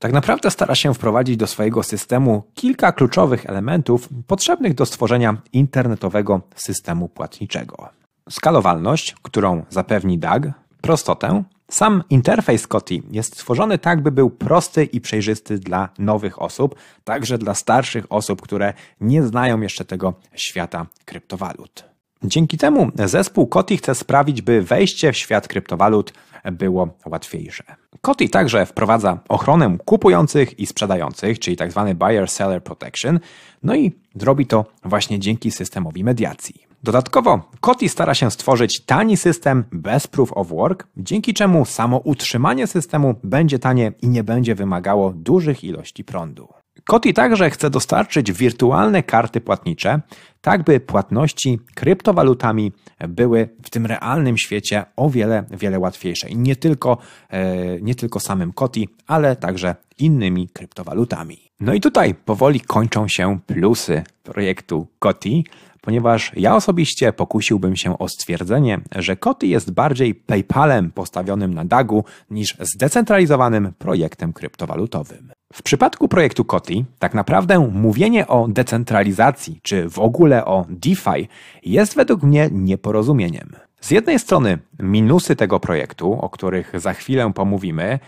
[0.02, 6.42] tak naprawdę stara się wprowadzić do swojego systemu kilka kluczowych elementów potrzebnych do stworzenia internetowego
[6.56, 7.90] systemu płatniczego.
[8.30, 11.44] Skalowalność, którą zapewni DAG, prostotę.
[11.70, 17.38] Sam interfejs Koty jest stworzony tak, by był prosty i przejrzysty dla nowych osób, także
[17.38, 21.86] dla starszych osób, które nie znają jeszcze tego świata kryptowalut.
[22.24, 26.14] Dzięki temu zespół Koty chce sprawić, by wejście w świat kryptowalut
[26.52, 27.81] było łatwiejsze.
[28.02, 31.86] Koty także wprowadza ochronę kupujących i sprzedających, czyli tzw.
[31.88, 33.20] Tak buyer-seller protection,
[33.64, 36.72] no i zrobi to właśnie dzięki systemowi mediacji.
[36.84, 42.68] Dodatkowo Koty stara się stworzyć tani system bez proof of work, dzięki czemu samo utrzymanie
[42.68, 46.61] systemu będzie tanie i nie będzie wymagało dużych ilości prądu.
[46.84, 50.02] Koti także chce dostarczyć wirtualne karty płatnicze,
[50.42, 52.72] tak by płatności kryptowalutami
[53.10, 56.30] były w tym realnym świecie o wiele, wiele łatwiejsze.
[56.30, 56.98] I nie tylko,
[57.30, 61.38] e, nie tylko samym Koti, ale także innymi kryptowalutami.
[61.60, 65.46] No i tutaj powoli kończą się plusy projektu Koti,
[65.82, 72.06] ponieważ ja osobiście pokusiłbym się o stwierdzenie, że Koty jest bardziej PayPalem postawionym na dagu
[72.30, 75.32] niż zdecentralizowanym projektem kryptowalutowym.
[75.54, 81.28] W przypadku projektu Koty, tak naprawdę mówienie o decentralizacji czy w ogóle o DeFi
[81.64, 83.56] jest według mnie nieporozumieniem.
[83.82, 88.00] Z jednej strony minusy tego projektu, o których za chwilę pomówimy,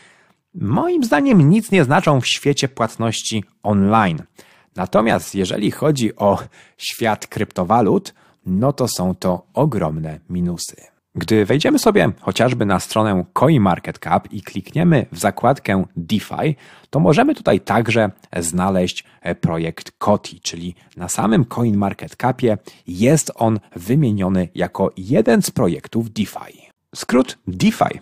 [0.55, 4.23] moim zdaniem nic nie znaczą w świecie płatności online.
[4.75, 6.39] Natomiast jeżeli chodzi o
[6.77, 8.13] świat kryptowalut,
[8.45, 10.92] no to są to ogromne minusy.
[11.15, 16.55] Gdy wejdziemy sobie chociażby na stronę CoinMarketCap i klikniemy w zakładkę DeFi,
[16.89, 19.03] to możemy tutaj także znaleźć
[19.41, 26.69] projekt Koti, czyli na samym CoinMarketCapie jest on wymieniony jako jeden z projektów DeFi.
[26.95, 27.99] Skrót DeFi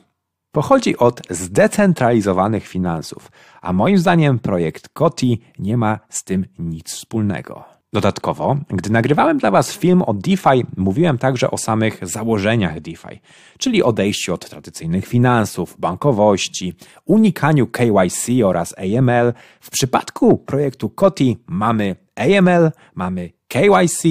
[0.51, 7.70] pochodzi od zdecentralizowanych finansów, a moim zdaniem projekt Koti nie ma z tym nic wspólnego.
[7.93, 13.21] Dodatkowo, gdy nagrywałem dla Was film o DeFi, mówiłem także o samych założeniach DeFi,
[13.57, 16.73] czyli odejściu od tradycyjnych finansów, bankowości,
[17.05, 19.33] unikaniu KYC oraz AML.
[19.61, 24.03] W przypadku projektu Koti mamy AML, mamy KYC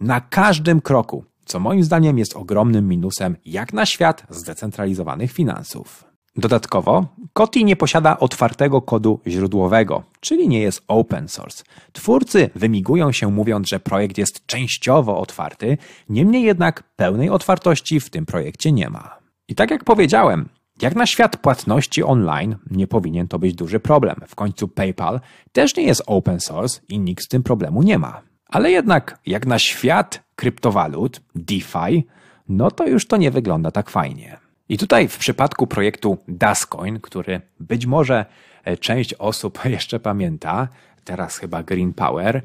[0.00, 6.11] na każdym kroku co moim zdaniem jest ogromnym minusem jak na świat zdecentralizowanych finansów.
[6.36, 11.64] Dodatkowo, Kotlin nie posiada otwartego kodu źródłowego, czyli nie jest open source.
[11.92, 18.26] Twórcy wymigują się mówiąc, że projekt jest częściowo otwarty, niemniej jednak pełnej otwartości w tym
[18.26, 19.18] projekcie nie ma.
[19.48, 20.48] I tak jak powiedziałem,
[20.82, 24.16] jak na świat płatności online nie powinien to być duży problem.
[24.26, 25.20] W końcu PayPal
[25.52, 28.20] też nie jest open source i nikt z tym problemu nie ma.
[28.48, 32.06] Ale jednak jak na świat kryptowalut, DeFi,
[32.48, 34.38] no to już to nie wygląda tak fajnie.
[34.68, 38.26] I tutaj w przypadku projektu Dascoin, który być może
[38.64, 40.68] e, część osób jeszcze pamięta,
[41.04, 42.42] teraz chyba Green Power,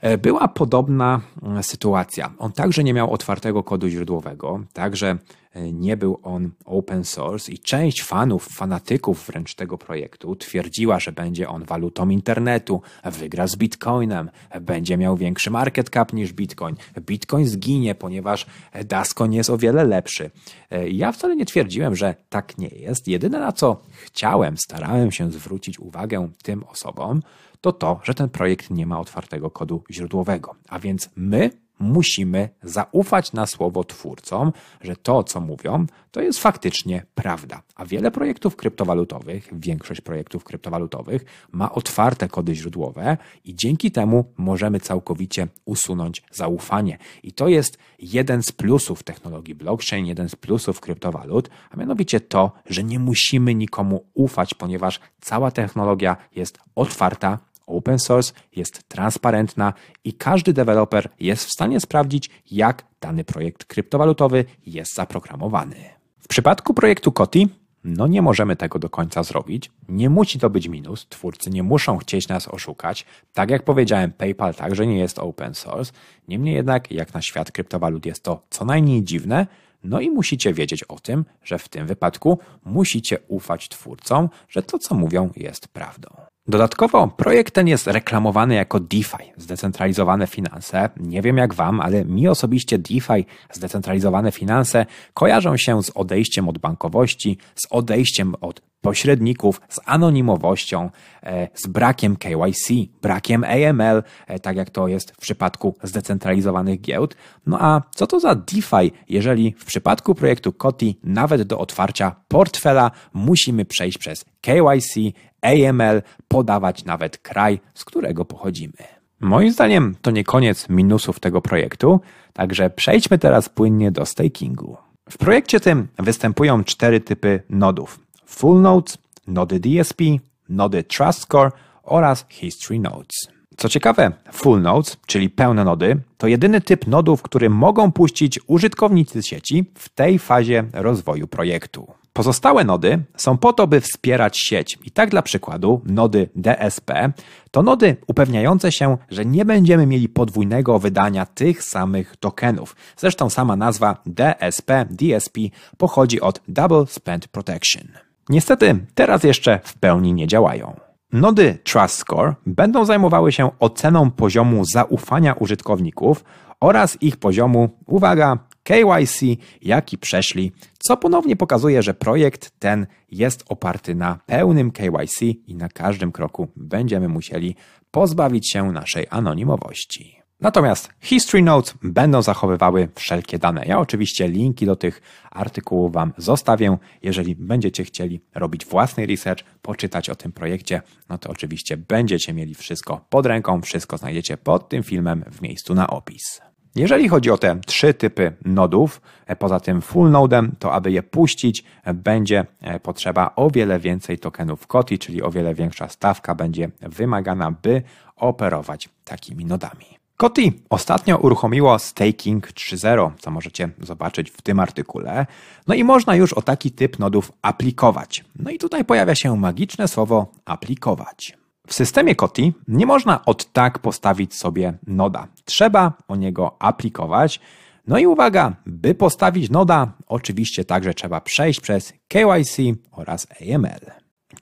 [0.00, 2.32] e, była podobna mm, sytuacja.
[2.38, 5.18] On także nie miał otwartego kodu źródłowego, także
[5.54, 11.48] nie był on open source i część fanów, fanatyków wręcz tego projektu twierdziła, że będzie
[11.48, 16.76] on walutą internetu, wygra z Bitcoinem, będzie miał większy market cap niż Bitcoin.
[17.00, 18.46] Bitcoin zginie, ponieważ
[18.84, 20.30] Dascoin jest o wiele lepszy.
[20.70, 23.08] E, ja wcale nie twierdziłem, że tak nie jest.
[23.08, 27.22] Jedyne na co chciałem, starałem się zwrócić uwagę tym osobom,
[27.60, 30.54] to to, że ten projekt nie ma otwartego kodu źródłowego.
[30.68, 37.06] A więc my musimy zaufać na słowo twórcom, że to, co mówią, to jest faktycznie
[37.14, 37.62] prawda.
[37.74, 44.80] A wiele projektów kryptowalutowych, większość projektów kryptowalutowych ma otwarte kody źródłowe i dzięki temu możemy
[44.80, 46.98] całkowicie usunąć zaufanie.
[47.22, 52.52] I to jest jeden z plusów technologii blockchain, jeden z plusów kryptowalut, a mianowicie to,
[52.66, 57.38] że nie musimy nikomu ufać, ponieważ cała technologia jest otwarta,
[57.70, 59.72] open source, jest transparentna
[60.04, 65.76] i każdy deweloper jest w stanie sprawdzić, jak dany projekt kryptowalutowy jest zaprogramowany.
[66.18, 67.48] W przypadku projektu Koti
[67.84, 69.70] no nie możemy tego do końca zrobić.
[69.88, 71.06] Nie musi to być minus.
[71.08, 73.06] Twórcy nie muszą chcieć nas oszukać.
[73.32, 75.92] Tak jak powiedziałem, PayPal także nie jest open source.
[76.28, 79.46] Niemniej jednak, jak na świat kryptowalut jest to co najmniej dziwne,
[79.84, 84.78] no i musicie wiedzieć o tym, że w tym wypadku musicie ufać twórcom, że to
[84.78, 86.29] co mówią jest prawdą.
[86.50, 90.90] Dodatkowo projekt ten jest reklamowany jako DeFi, zdecentralizowane finanse.
[90.96, 96.58] Nie wiem jak Wam, ale mi osobiście DeFi, zdecentralizowane finanse, kojarzą się z odejściem od
[96.58, 100.90] bankowości, z odejściem od pośredników, z anonimowością,
[101.22, 102.68] e, z brakiem KYC,
[103.02, 107.16] brakiem AML, e, tak jak to jest w przypadku zdecentralizowanych giełd.
[107.46, 112.90] No a co to za DeFi, jeżeli w przypadku projektu Koti nawet do otwarcia portfela
[113.12, 114.94] musimy przejść przez KYC,
[115.42, 119.00] AML, podawać nawet kraj, z którego pochodzimy.
[119.20, 122.00] Moim zdaniem to nie koniec minusów tego projektu,
[122.32, 124.76] także przejdźmy teraz płynnie do stakingu.
[125.10, 130.02] W projekcie tym występują cztery typy nodów: Full Nodes, nody DSP,
[130.48, 131.50] nody Trust Score
[131.82, 133.28] oraz History Nodes.
[133.56, 139.22] Co ciekawe, Full Nodes, czyli pełne nody, to jedyny typ nodów, który mogą puścić użytkownicy
[139.22, 141.86] sieci w tej fazie rozwoju projektu.
[142.12, 144.78] Pozostałe nody są po to, by wspierać sieć.
[144.84, 147.12] I tak dla przykładu, nody DSP
[147.50, 152.76] to nody upewniające się, że nie będziemy mieli podwójnego wydania tych samych tokenów.
[152.96, 155.40] Zresztą sama nazwa DSP, DSP
[155.78, 158.09] pochodzi od Double Spend Protection.
[158.30, 160.76] Niestety, teraz jeszcze w pełni nie działają.
[161.12, 166.24] Nody Trust Score będą zajmowały się oceną poziomu zaufania użytkowników
[166.60, 169.20] oraz ich poziomu, uwaga, KYC,
[169.62, 175.68] jaki przeszli, co ponownie pokazuje, że projekt ten jest oparty na pełnym KYC i na
[175.68, 177.56] każdym kroku będziemy musieli
[177.90, 180.19] pozbawić się naszej anonimowości.
[180.40, 183.64] Natomiast History Notes będą zachowywały wszelkie dane.
[183.66, 186.76] Ja oczywiście linki do tych artykułów Wam zostawię.
[187.02, 192.54] Jeżeli będziecie chcieli robić własny research, poczytać o tym projekcie, no to oczywiście będziecie mieli
[192.54, 196.40] wszystko pod ręką, wszystko znajdziecie pod tym filmem w miejscu na opis.
[196.74, 201.02] Jeżeli chodzi o te trzy typy nodów, e, poza tym full nodem, to aby je
[201.02, 206.34] puścić, e, będzie e, potrzeba o wiele więcej tokenów KOTI, czyli o wiele większa stawka
[206.34, 207.82] będzie wymagana, by
[208.16, 209.99] operować takimi nodami.
[210.20, 215.26] Koti ostatnio uruchomiło Staking 3.0, co możecie zobaczyć w tym artykule.
[215.66, 218.24] No i można już o taki typ nodów aplikować.
[218.36, 221.38] No i tutaj pojawia się magiczne słowo aplikować.
[221.66, 225.28] W systemie Koti nie można od tak postawić sobie noda.
[225.44, 227.40] Trzeba o niego aplikować.
[227.86, 232.56] No i uwaga, by postawić noda, oczywiście także trzeba przejść przez KYC
[232.92, 233.90] oraz AML.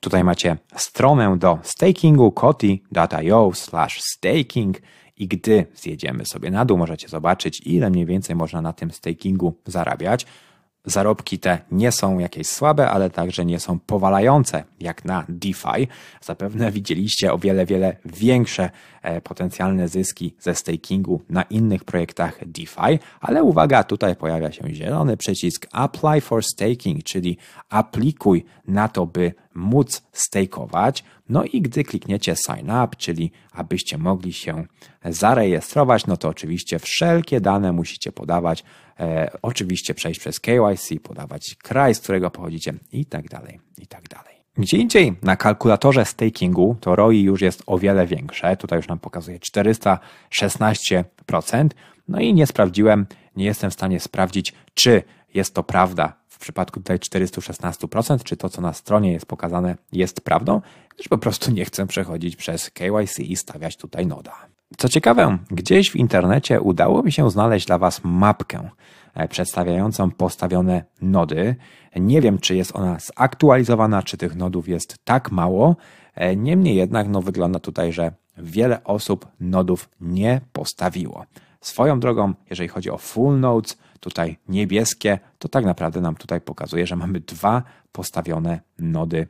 [0.01, 3.53] Tutaj macie stronę do stakingu koti.io
[3.99, 4.79] staking
[5.19, 9.55] i gdy zjedziemy sobie na dół, możecie zobaczyć, ile mniej więcej można na tym stakingu
[9.67, 10.27] zarabiać.
[10.85, 15.89] Zarobki te nie są jakieś słabe, ale także nie są powalające, jak na DeFi.
[16.21, 18.71] Zapewne widzieliście o wiele, wiele większe
[19.03, 25.17] e, potencjalne zyski ze stakingu na innych projektach DeFi, ale uwaga, tutaj pojawia się zielony
[25.17, 27.39] przycisk Apply for Staking, czyli
[27.69, 31.05] aplikuj na to, by móc stakeować.
[31.29, 34.65] No i gdy klikniecie sign up, czyli abyście mogli się
[35.05, 38.65] zarejestrować, no to oczywiście wszelkie dane musicie podawać,
[39.01, 44.09] e, oczywiście przejść przez KYC, podawać kraj, z którego pochodzicie i tak dalej, i tak
[44.09, 44.39] dalej.
[44.59, 48.57] Gdzie indziej na kalkulatorze stakingu to ROI już jest o wiele większe.
[48.57, 51.69] Tutaj już nam pokazuje 416%.
[52.09, 53.07] No i nie sprawdziłem,
[53.37, 55.03] nie jestem w stanie sprawdzić, czy
[55.35, 60.21] jest to prawda w przypadku tutaj 416%, czy to, co na stronie jest pokazane, jest
[60.21, 60.61] prawdą,
[60.95, 64.33] gdyż po prostu nie chcę przechodzić przez KYC i stawiać tutaj noda.
[64.77, 68.71] Co ciekawe, gdzieś w internecie udało mi się znaleźć dla Was mapkę
[69.15, 71.57] e, przedstawiającą postawione nody.
[71.97, 75.77] Nie wiem, czy jest ona zaktualizowana, czy tych nodów jest tak mało.
[76.15, 81.25] E, niemniej jednak no, wygląda tutaj, że wiele osób nodów nie postawiło.
[81.61, 86.87] Swoją drogą, jeżeli chodzi o full nodes, tutaj niebieskie, to tak naprawdę nam tutaj pokazuje,
[86.87, 89.27] że mamy dwa postawione nody,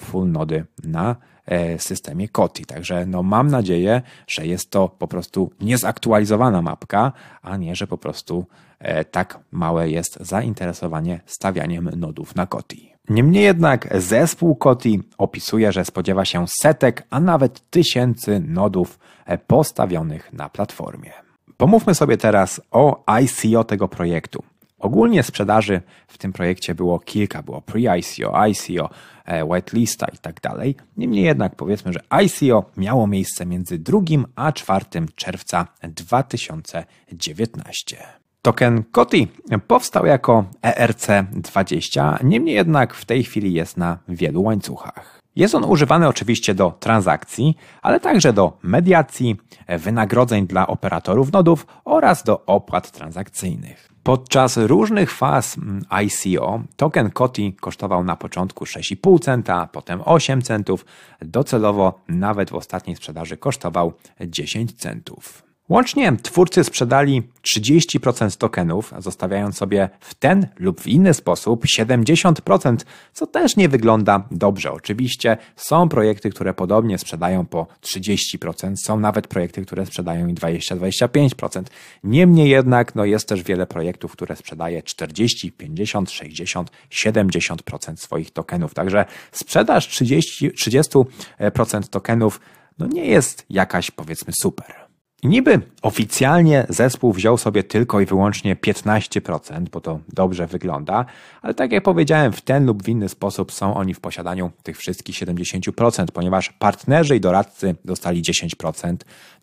[0.00, 2.64] full nody na e, systemie Koti.
[2.64, 7.98] Także no mam nadzieję, że jest to po prostu niezaktualizowana mapka, a nie, że po
[7.98, 8.46] prostu
[8.78, 12.92] e, tak małe jest zainteresowanie stawianiem nodów na Koti.
[13.08, 18.98] Niemniej jednak zespół Koti opisuje, że spodziewa się setek, a nawet tysięcy nodów
[19.46, 21.12] postawionych na platformie.
[21.56, 24.42] Pomówmy sobie teraz o ICO tego projektu.
[24.82, 28.90] Ogólnie sprzedaży w tym projekcie było kilka, było pre-ICO, ICO,
[29.24, 30.76] e, whitelista i tak dalej.
[30.96, 34.00] Niemniej jednak powiedzmy, że ICO miało miejsce między 2
[34.36, 37.96] a 4 czerwca 2019.
[38.42, 39.28] Token COTI
[39.66, 45.20] powstał jako ERC20, niemniej jednak w tej chwili jest na wielu łańcuchach.
[45.36, 49.36] Jest on używany oczywiście do transakcji, ale także do mediacji,
[49.68, 53.91] wynagrodzeń dla operatorów nodów oraz do opłat transakcyjnych.
[54.02, 60.84] Podczas różnych faz mm, ICO token COTI kosztował na początku 6,5 centa, potem 8 centów,
[61.20, 65.51] docelowo nawet w ostatniej sprzedaży kosztował 10 centów.
[65.68, 67.22] Łącznie twórcy sprzedali
[67.58, 72.76] 30% tokenów, zostawiając sobie w ten lub w inny sposób 70%,
[73.12, 74.72] co też nie wygląda dobrze.
[74.72, 81.62] Oczywiście są projekty, które podobnie sprzedają po 30%, są nawet projekty, które sprzedają i 20-25%.
[82.04, 88.74] Niemniej jednak no jest też wiele projektów, które sprzedaje 40, 50, 60, 70% swoich tokenów.
[88.74, 92.40] Także sprzedaż 30, 30% tokenów
[92.78, 94.91] no nie jest jakaś powiedzmy super.
[95.24, 101.04] Niby oficjalnie zespół wziął sobie tylko i wyłącznie 15%, bo to dobrze wygląda,
[101.42, 104.78] ale tak jak powiedziałem, w ten lub w inny sposób są oni w posiadaniu tych
[104.78, 108.96] wszystkich 70%, ponieważ partnerzy i doradcy dostali 10%,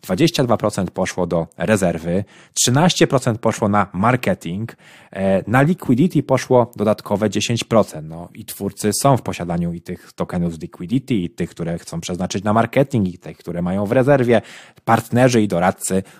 [0.06, 2.24] 22% poszło do rezerwy,
[2.66, 4.76] 13% poszło na marketing,
[5.10, 8.08] e, na liquidity poszło dodatkowe 10%.
[8.08, 12.00] No i twórcy są w posiadaniu i tych tokenów z liquidity, i tych, które chcą
[12.00, 14.42] przeznaczyć na marketing, i tych, które mają w rezerwie.
[14.84, 15.69] Partnerzy i doradcy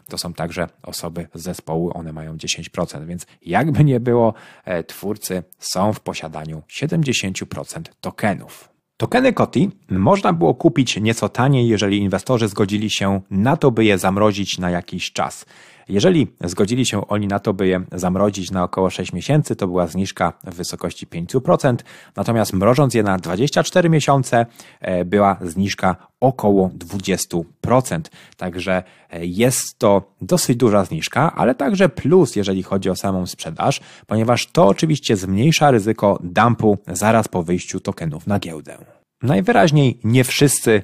[0.09, 4.35] to są także osoby z zespołu, one mają 10%, więc jakby nie było,
[4.65, 8.69] e, twórcy są w posiadaniu 70% tokenów.
[8.97, 13.99] Tokeny Koti można było kupić nieco taniej, jeżeli inwestorzy zgodzili się na to, by je
[13.99, 15.47] zamrozić na jakiś czas.
[15.91, 19.87] Jeżeli zgodzili się oni na to, by je zamrozić na około 6 miesięcy, to była
[19.87, 21.77] zniżka w wysokości 5%,
[22.17, 24.47] natomiast mrożąc je na 24 miesiące,
[24.81, 28.11] e, była zniżka około 20%.
[28.37, 33.81] Także e, jest to dosyć duża zniżka, ale także plus, jeżeli chodzi o samą sprzedaż,
[34.07, 38.79] ponieważ to oczywiście zmniejsza ryzyko dumpu zaraz po wyjściu tokenów na giełdę.
[39.23, 40.83] Najwyraźniej nie wszyscy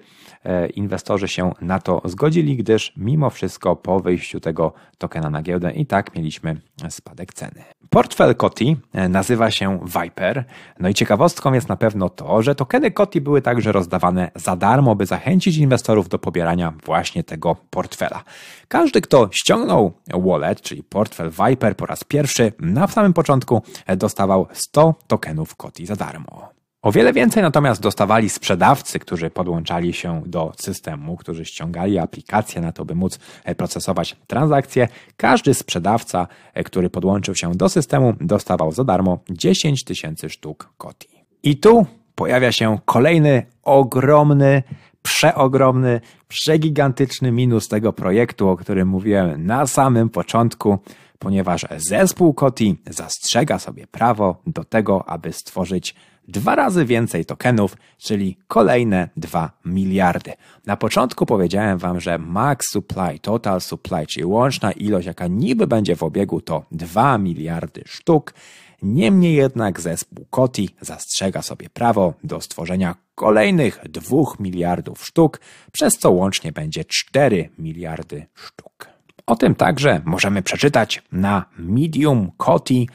[0.74, 5.86] inwestorzy się na to zgodzili, gdyż mimo wszystko po wyjściu tego tokena na giełdę i
[5.86, 6.56] tak mieliśmy
[6.88, 7.64] spadek ceny.
[7.90, 10.44] Portfel Koti e, nazywa się Viper.
[10.78, 14.94] No i ciekawostką jest na pewno to, że tokeny Koti były także rozdawane za darmo,
[14.94, 18.24] by zachęcić inwestorów do pobierania właśnie tego portfela.
[18.68, 24.46] Każdy, kto ściągnął wallet, czyli portfel Viper po raz pierwszy, na samym początku e, dostawał
[24.52, 26.55] 100 tokenów Koti za darmo.
[26.86, 32.72] O wiele więcej natomiast dostawali sprzedawcy, którzy podłączali się do systemu, którzy ściągali aplikację na
[32.72, 34.88] to, by móc e, procesować transakcje.
[35.16, 41.08] Każdy sprzedawca, e, który podłączył się do systemu, dostawał za darmo 10 tysięcy sztuk koti.
[41.42, 44.62] I tu pojawia się kolejny ogromny,
[45.02, 50.78] przeogromny, przegigantyczny minus tego projektu, o którym mówiłem na samym początku,
[51.18, 55.94] ponieważ zespół Koti zastrzega sobie prawo do tego, aby stworzyć
[56.28, 60.32] dwa razy więcej tokenów, czyli kolejne 2 miliardy.
[60.66, 65.96] Na początku powiedziałem Wam, że max supply, total supply, czyli łączna ilość, jaka niby będzie
[65.96, 68.34] w obiegu, to 2 miliardy sztuk.
[68.82, 75.40] Niemniej jednak zespół Koti zastrzega sobie prawo do stworzenia kolejnych 2 miliardów sztuk,
[75.72, 78.88] przez co łącznie będzie 4 miliardy sztuk.
[79.26, 82.88] O tym także możemy przeczytać na Medium Koti.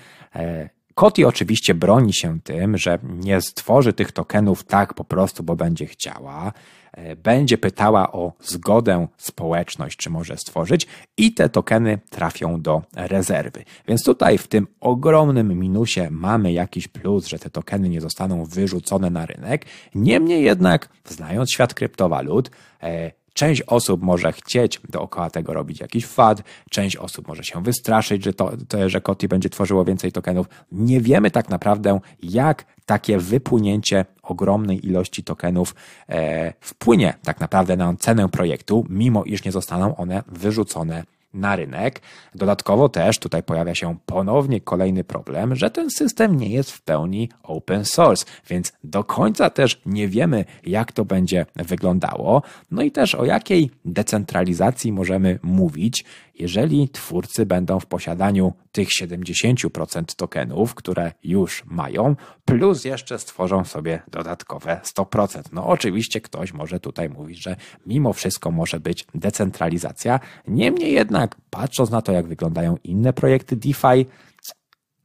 [0.96, 5.86] Koti oczywiście broni się tym, że nie stworzy tych tokenów tak po prostu, bo będzie
[5.86, 6.54] chciała.
[6.92, 10.88] E, będzie pytała o zgodę społeczność, czy może stworzyć,
[11.18, 13.64] i te tokeny trafią do rezerwy.
[13.88, 19.10] Więc tutaj w tym ogromnym minusie mamy jakiś plus, że te tokeny nie zostaną wyrzucone
[19.10, 19.66] na rynek.
[19.96, 22.52] Niemniej jednak, znając świat kryptowalut,
[22.84, 28.24] e, Część osób może chcieć dookoła tego robić jakiś fad, część osób może się wystraszyć,
[28.24, 30.48] że, to, to, że Koti będzie tworzyło więcej tokenów.
[30.72, 35.76] Nie wiemy tak naprawdę, jak takie wypłynięcie ogromnej ilości tokenów
[36.10, 41.04] e, wpłynie tak naprawdę na cenę projektu, mimo iż nie zostaną one wyrzucone
[41.34, 42.02] na rynek.
[42.36, 47.30] Dodatkowo też tutaj pojawia się ponownie kolejny problem, że ten system nie jest w pełni
[47.44, 52.42] open source, więc do końca też nie wiemy, jak to będzie wyglądało.
[52.72, 56.06] No i też o jakiej decentralizacji możemy mówić,
[56.42, 62.16] jeżeli twórcy będą w posiadaniu tych 70% tokenów, które już mają,
[62.46, 65.42] plus jeszcze stworzą sobie dodatkowe 100%.
[65.52, 67.56] No oczywiście ktoś może tutaj mówić, że
[67.86, 70.20] mimo wszystko może być decentralizacja.
[70.48, 74.06] Niemniej jednak, patrząc na to, jak wyglądają inne projekty DeFi,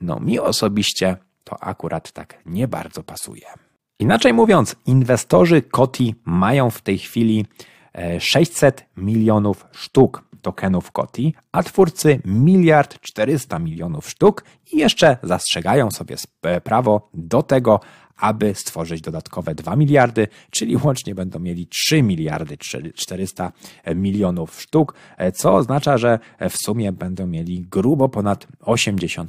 [0.00, 3.46] no mi osobiście to akurat tak nie bardzo pasuje.
[3.98, 7.46] Inaczej mówiąc, inwestorzy Koti mają w tej chwili
[8.18, 15.90] 600 e, milionów sztuk tokenów Koti, a twórcy miliard 400 milionów sztuk i jeszcze zastrzegają
[15.90, 16.16] sobie
[16.64, 17.80] prawo do tego,
[18.16, 22.56] aby stworzyć dodatkowe 2 miliardy, czyli łącznie będą mieli 3 miliardy
[22.94, 23.52] 400
[23.94, 24.94] milionów sztuk,
[25.34, 26.18] co oznacza, że
[26.50, 29.26] w sumie będą mieli grubo ponad 80%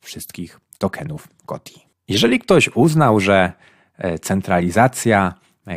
[0.00, 1.86] wszystkich tokenów Koti.
[2.08, 3.52] Jeżeli ktoś uznał, że
[4.20, 5.34] centralizacja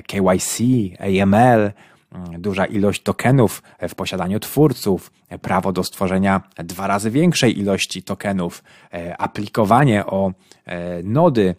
[0.08, 0.60] KYC,
[1.00, 1.72] AML,
[2.16, 5.12] Mm, duża ilość tokenów w posiadaniu twórców,
[5.42, 8.64] prawo do stworzenia dwa razy większej ilości tokenów,
[8.94, 10.32] e, aplikowanie o
[10.66, 11.56] e, nody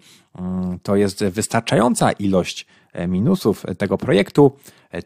[0.83, 4.57] to jest wystarczająca ilość e, minusów tego projektu,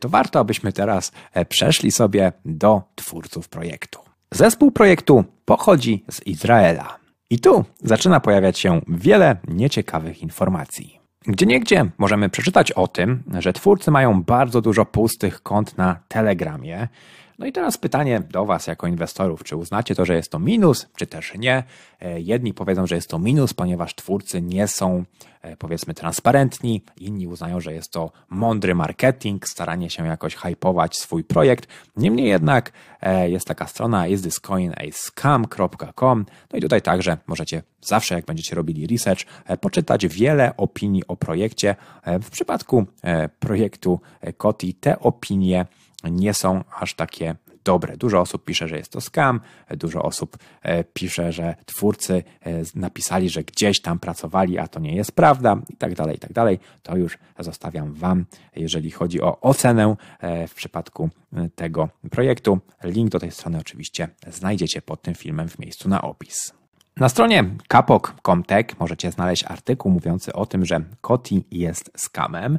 [0.01, 1.13] to warto, abyśmy teraz
[1.49, 3.99] przeszli sobie do twórców projektu.
[4.31, 6.97] Zespół projektu pochodzi z Izraela.
[7.31, 11.01] I tu zaczyna pojawiać się wiele nieciekawych informacji.
[11.27, 16.89] Gdzie niegdzie możemy przeczytać o tym, że twórcy mają bardzo dużo pustych kont na Telegramie.
[17.41, 20.87] No i teraz pytanie do Was jako inwestorów, czy uznacie to, że jest to minus,
[20.97, 21.63] czy też nie?
[22.01, 25.05] E, jedni powiedzą, że jest to minus, ponieważ twórcy nie są
[25.43, 31.25] e, powiedzmy transparentni, inni uznają, że jest to mądry marketing, staranie się jakoś hypować swój
[31.25, 31.67] projekt.
[31.97, 38.57] Niemniej jednak e, jest taka strona isthiscoinascam.com no i tutaj także możecie zawsze jak będziecie
[38.57, 39.25] robili research
[39.61, 41.77] poczytać wiele opinii o projekcie.
[42.23, 42.87] W przypadku
[43.39, 44.01] projektu
[44.37, 45.67] Koti te opinie
[46.09, 47.35] nie są aż takie
[47.65, 47.97] dobre.
[47.97, 49.41] Dużo osób pisze, że jest to scam,
[49.71, 54.97] dużo osób e, pisze, że twórcy e, napisali, że gdzieś tam pracowali, a to nie
[54.97, 56.59] jest prawda i tak dalej, i tak dalej.
[56.83, 58.25] To już zostawiam Wam,
[58.57, 61.11] jeżeli chodzi o ocenę e, w przypadku
[61.55, 62.61] tego projektu.
[62.85, 66.53] Link do tej strony oczywiście znajdziecie pod tym filmem w miejscu na opis.
[66.97, 72.59] Na stronie kapok.com.tech możecie znaleźć artykuł mówiący o tym, że Koti jest scamem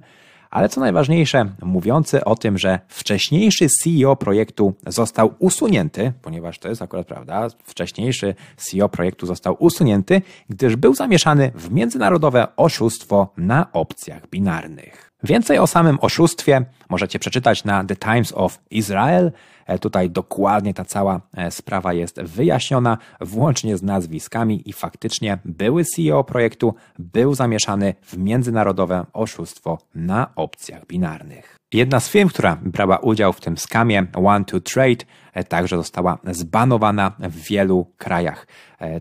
[0.52, 6.82] ale co najważniejsze, mówiący o tym, że wcześniejszy CEO projektu został usunięty, ponieważ to jest
[6.82, 14.30] akurat prawda, wcześniejszy CEO projektu został usunięty, gdyż był zamieszany w międzynarodowe oszustwo na opcjach
[14.30, 15.11] binarnych.
[15.24, 19.32] Więcej o samym oszustwie możecie przeczytać na The Times of Israel.
[19.66, 25.86] E, tutaj dokładnie ta cała e, sprawa jest wyjaśniona, włącznie z nazwiskami i faktycznie były
[25.86, 31.58] CEO projektu był zamieszany w międzynarodowe oszustwo na opcjach binarnych.
[31.74, 36.18] Jedna z firm, która brała udział w tym skamie, One to Trade, e, także została
[36.32, 38.48] zbanowana w wielu krajach.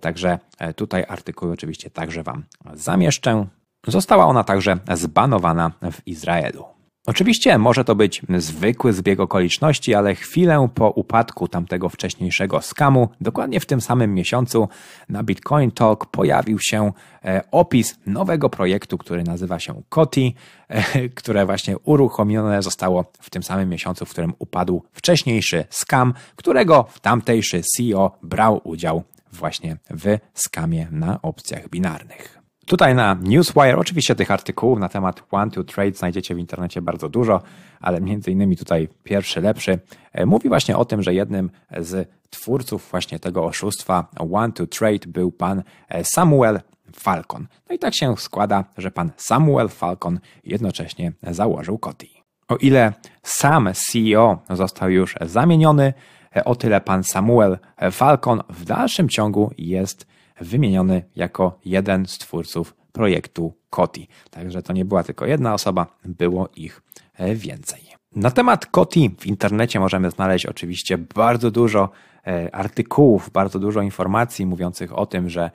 [0.00, 0.38] Także
[0.76, 2.44] tutaj artykuł oczywiście także Wam
[2.74, 3.46] zamieszczę.
[3.86, 6.64] Została ona także zbanowana w Izraelu.
[7.06, 13.60] Oczywiście może to być zwykły zbieg okoliczności, ale chwilę po upadku tamtego wcześniejszego skamu, dokładnie
[13.60, 14.68] w tym samym miesiącu
[15.08, 16.92] na Bitcoin Talk pojawił się
[17.24, 20.34] e, opis nowego projektu, który nazywa się Koti,
[20.68, 26.86] e, które właśnie uruchomione zostało w tym samym miesiącu, w którym upadł wcześniejszy skam, którego
[27.02, 29.02] tamtejszy CEO brał udział
[29.32, 32.39] właśnie w skamie na opcjach binarnych.
[32.70, 37.08] Tutaj na Newswire oczywiście tych artykułów na temat One to Trade znajdziecie w internecie bardzo
[37.08, 37.42] dużo,
[37.80, 39.78] ale między innymi tutaj pierwszy, lepszy
[40.12, 45.06] e, mówi właśnie o tym, że jednym z twórców właśnie tego oszustwa One to Trade
[45.06, 46.60] był pan e, Samuel
[46.92, 47.46] Falcon.
[47.68, 52.22] No i tak się składa, że pan Samuel Falcon jednocześnie założył Koti.
[52.48, 52.92] O ile
[53.22, 55.92] sam CEO został już zamieniony,
[56.36, 57.58] e, o tyle pan Samuel
[57.90, 60.09] Falcon w dalszym ciągu jest
[60.40, 64.08] wymieniony jako jeden z twórców projektu Koti.
[64.30, 66.82] Także to nie była tylko jedna osoba, było ich
[67.14, 67.80] e, więcej.
[68.16, 71.90] Na temat Koti w internecie możemy znaleźć oczywiście bardzo dużo
[72.26, 75.50] E, artykułów, bardzo dużo informacji mówiących o tym, że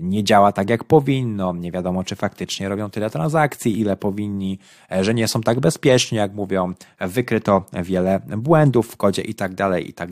[0.00, 4.58] nie działa tak jak powinno, nie wiadomo czy faktycznie robią tyle transakcji, ile powinni,
[4.92, 9.54] e, że nie są tak bezpieczni, jak mówią, wykryto wiele błędów w kodzie i tak
[9.54, 10.08] dalej, i tak.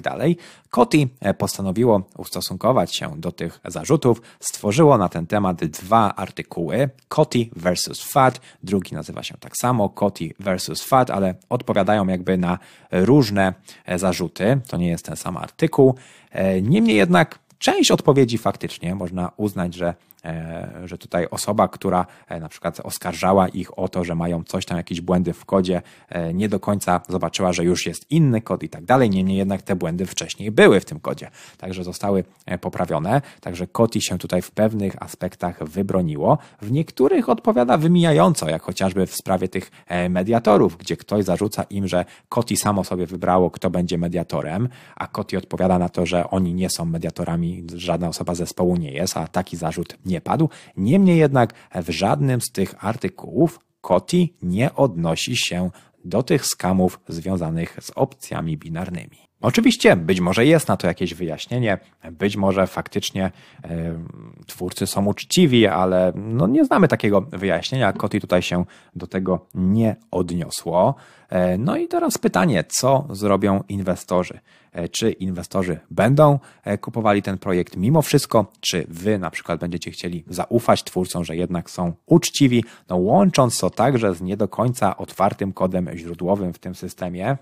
[0.71, 1.09] Koti
[1.39, 8.41] postanowiło ustosunkować się do tych zarzutów, stworzyło na ten temat dwa artykuły, Koti versus FAT,
[8.63, 12.59] drugi nazywa się tak samo, Koti versus FAT, ale odpowiadają jakby na
[12.91, 13.55] różne
[13.97, 15.95] zarzuty, to nie jest ten sam artykuł.
[16.31, 19.95] E, niemniej jednak część odpowiedzi faktycznie można uznać, że
[20.85, 24.77] że tutaj osoba, która e, na przykład oskarżała ich o to, że mają coś tam,
[24.77, 28.69] jakieś błędy w kodzie, e, nie do końca zobaczyła, że już jest inny kod i
[28.69, 29.11] tak dalej.
[29.11, 32.25] Niemniej jednak te błędy wcześniej były w tym kodzie, także zostały
[32.61, 33.23] poprawione.
[33.41, 36.39] Także Koti się tutaj w pewnych aspektach wybroniło.
[36.63, 39.71] W niektórych odpowiada wymijająco, jak chociażby w sprawie tych
[40.11, 45.37] mediatorów, gdzie ktoś zarzuca im, że Koti samo sobie wybrało, kto będzie mediatorem, a Koti
[45.37, 49.57] odpowiada na to, że oni nie są mediatorami, żadna osoba zespołu nie jest, a taki
[49.57, 50.49] zarzut nie nie padł.
[50.77, 55.71] Niemniej jednak w żadnym z tych artykułów Koti nie odnosi się
[56.05, 59.19] do tych skamów związanych z opcjami binarnymi.
[59.41, 61.79] Oczywiście, być może jest na to jakieś wyjaśnienie,
[62.13, 64.05] być może faktycznie e,
[64.47, 67.93] twórcy są uczciwi, ale no nie znamy takiego wyjaśnienia.
[67.93, 68.65] Koti tutaj się
[68.97, 70.95] do tego nie odniosło.
[71.29, 74.41] E, no i teraz pytanie, co zrobią inwestorzy?
[74.77, 79.91] E, czy inwestorzy będą e, kupowali ten projekt mimo wszystko, czy wy na przykład będziecie
[79.91, 84.97] chcieli zaufać twórcom, że jednak są uczciwi, no łącząc to także z nie do końca
[84.97, 87.37] otwartym kodem źródłowym w tym systemie,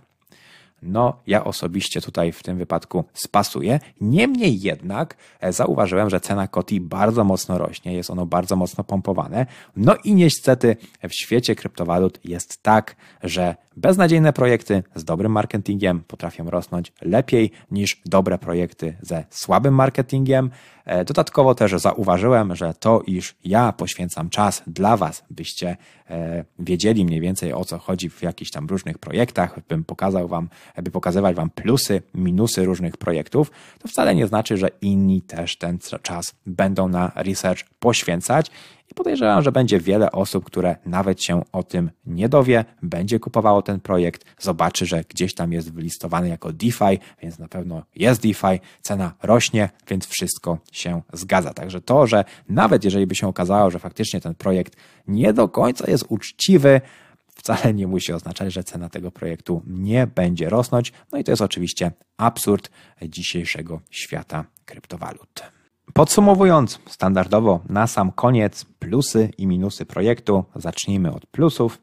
[0.82, 3.80] no, ja osobiście tutaj w tym wypadku spasuję.
[4.00, 9.46] Niemniej jednak e, zauważyłem, że cena Koti bardzo mocno rośnie, jest ono bardzo mocno pompowane.
[9.76, 10.76] No i niestety
[11.08, 18.00] w świecie kryptowalut jest tak, że beznadziejne projekty z dobrym marketingiem potrafią rosnąć lepiej niż
[18.06, 20.50] dobre projekty ze słabym marketingiem.
[20.84, 25.76] E, dodatkowo też zauważyłem, że to, iż ja poświęcam czas dla Was, byście
[26.10, 30.48] e, wiedzieli mniej więcej o co chodzi w jakichś tam różnych projektach, bym pokazał Wam,
[30.82, 35.78] by pokazywać Wam plusy, minusy różnych projektów, to wcale nie znaczy, że inni też ten
[36.02, 38.50] czas będą na research poświęcać
[38.90, 43.62] i podejrzewam, że będzie wiele osób, które nawet się o tym nie dowie, będzie kupowało
[43.62, 48.60] ten projekt, zobaczy, że gdzieś tam jest wylistowany jako DeFi, więc na pewno jest DeFi,
[48.82, 51.54] cena rośnie, więc wszystko się zgadza.
[51.54, 54.76] Także to, że nawet jeżeli by się okazało, że faktycznie ten projekt
[55.08, 56.80] nie do końca jest uczciwy,
[57.34, 60.92] wcale nie musi oznaczać, że cena tego projektu nie będzie rosnąć.
[61.12, 62.70] No i to jest oczywiście absurd
[63.02, 65.42] dzisiejszego świata kryptowalut.
[65.94, 70.44] Podsumowując, standardowo na sam koniec plusy i minusy projektu.
[70.56, 71.80] Zacznijmy od plusów.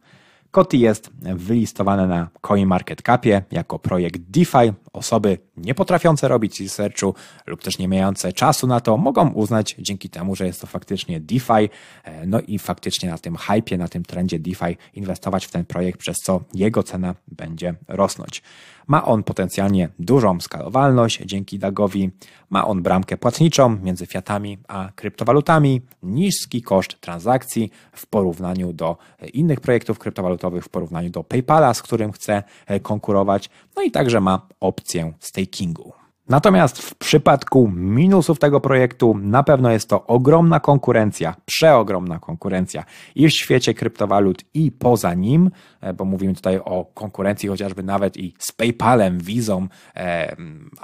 [0.52, 4.74] Koti jest wylistowane na CoinMarketCapie jako projekt DeFi.
[4.94, 7.16] Osoby nie potrafiące robić researchu
[7.46, 11.20] lub też nie mające czasu na to mogą uznać dzięki temu, że jest to faktycznie
[11.20, 11.70] DeFi.
[12.04, 16.00] E, no i faktycznie na tym hypie, na tym trendzie DeFi inwestować w ten projekt,
[16.00, 18.42] przez co jego cena będzie rosnąć.
[18.88, 22.12] Ma on potencjalnie dużą skalowalność dzięki DAGowi,
[22.50, 28.98] ma on bramkę płatniczą między fiatami a kryptowalutami, niski koszt transakcji w porównaniu do
[29.34, 32.44] innych projektów kryptowalutowych, w porównaniu do PayPala, z którym chce
[32.82, 34.81] konkurować, no i także ma opcję
[35.20, 35.94] stakingu.
[36.32, 42.84] Natomiast w przypadku minusów tego projektu na pewno jest to ogromna konkurencja, przeogromna konkurencja
[43.16, 45.52] i w świecie kryptowalut i poza nim,
[45.82, 50.36] e, bo mówimy tutaj o konkurencji chociażby nawet i z PayPalem, Vizą, e,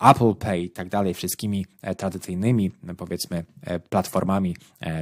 [0.01, 3.43] Apple Pay i tak dalej, wszystkimi e, tradycyjnymi powiedzmy
[3.89, 4.55] platformami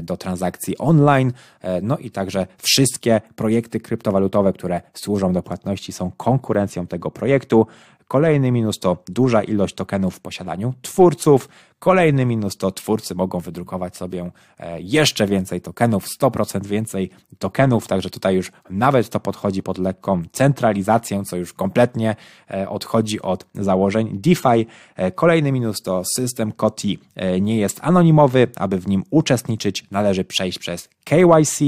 [0.03, 1.33] do transakcji online,
[1.81, 7.67] no i także wszystkie projekty kryptowalutowe, które służą do płatności są konkurencją tego projektu.
[8.07, 11.49] Kolejny minus to duża ilość tokenów w posiadaniu twórców.
[11.79, 18.09] Kolejny minus to twórcy mogą wydrukować sobie e, jeszcze więcej tokenów, 100% więcej tokenów, także
[18.09, 22.15] tutaj już nawet to podchodzi pod lekką centralizację, co już kompletnie
[22.51, 24.67] e, odchodzi od założeń DeFi.
[24.95, 26.99] E, kolejny minus to system COTI
[27.41, 31.59] nie jest anonimowy, aby w nim uczestniczyć należy przejść przez KYC.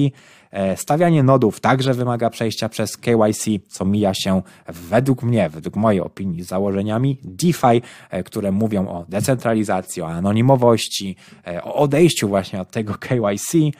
[0.51, 6.01] E, stawianie nodów także wymaga przejścia przez KYC, co mija się według mnie, według mojej
[6.01, 11.15] opinii, z założeniami DeFi, e, które mówią o decentralizacji, o anonimowości,
[11.47, 13.71] e, o odejściu właśnie od tego KYC.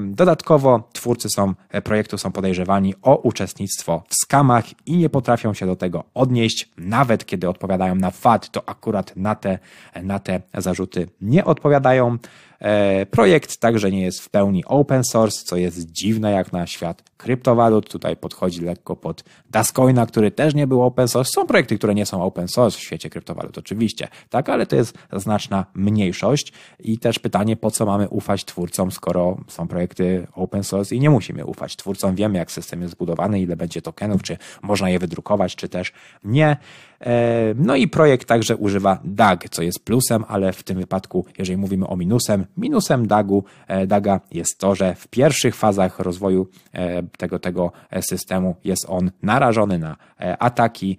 [0.00, 1.54] Dodatkowo twórcy są,
[1.84, 6.70] projektu są podejrzewani o uczestnictwo w skamach i nie potrafią się do tego odnieść.
[6.78, 9.58] Nawet kiedy odpowiadają na FAT, to akurat na te,
[10.02, 12.18] na te zarzuty nie odpowiadają.
[12.60, 17.02] E, projekt także nie jest w pełni open source, co jest dziwne jak na świat
[17.16, 17.90] kryptowalut.
[17.90, 21.30] Tutaj podchodzi lekko pod Dascoina, który też nie był open source.
[21.34, 24.98] Są projekty, które nie są open source w świecie kryptowalut, oczywiście, tak, ale to jest
[25.12, 26.52] znaczna mniejszość.
[26.80, 31.10] I też pytanie, po co mamy ufać twórcom, skoro są projekty open source i nie
[31.10, 32.14] musimy ufać twórcom.
[32.14, 35.92] Wiemy, jak system jest zbudowany, ile będzie tokenów, czy można je wydrukować, czy też
[36.24, 36.56] nie.
[37.04, 41.56] E, no i projekt także używa DAG, co jest plusem, ale w tym wypadku, jeżeli
[41.56, 47.02] mówimy o minusem, minusem DAGu, e, DAGa jest to, że w pierwszych fazach rozwoju e,
[47.02, 49.96] tego, tego systemu jest on narażony na
[50.38, 50.98] ataki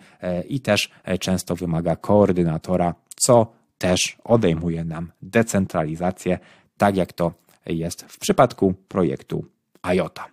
[0.50, 0.90] i też
[1.20, 6.40] często wymaga koordynatora, co też odejmuje nam decentralizację,
[6.78, 7.32] tak jak to
[7.66, 9.46] jest w przypadku projektu
[9.82, 10.26] IOTA.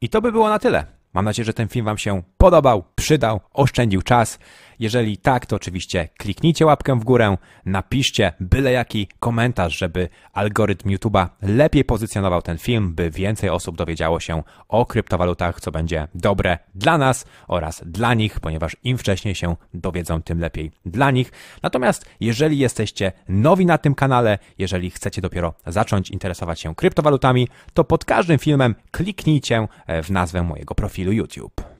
[0.00, 0.86] I to by było na tyle.
[1.14, 4.38] Mam nadzieję, że ten film Wam się podobał, przydał, oszczędził czas.
[4.78, 11.28] Jeżeli tak, to oczywiście kliknijcie łapkę w górę, napiszcie byle jaki komentarz, żeby algorytm YouTube'a
[11.42, 16.98] lepiej pozycjonował ten film, by więcej osób dowiedziało się o kryptowalutach, co będzie dobre dla
[16.98, 21.32] nas oraz dla nich, ponieważ im wcześniej się dowiedzą, tym lepiej dla nich.
[21.62, 27.84] Natomiast jeżeli jesteście nowi na tym kanale, jeżeli chcecie dopiero zacząć interesować się kryptowalutami, to
[27.84, 29.68] pod każdym filmem kliknijcie
[30.02, 31.73] w nazwę mojego profilu YouTube.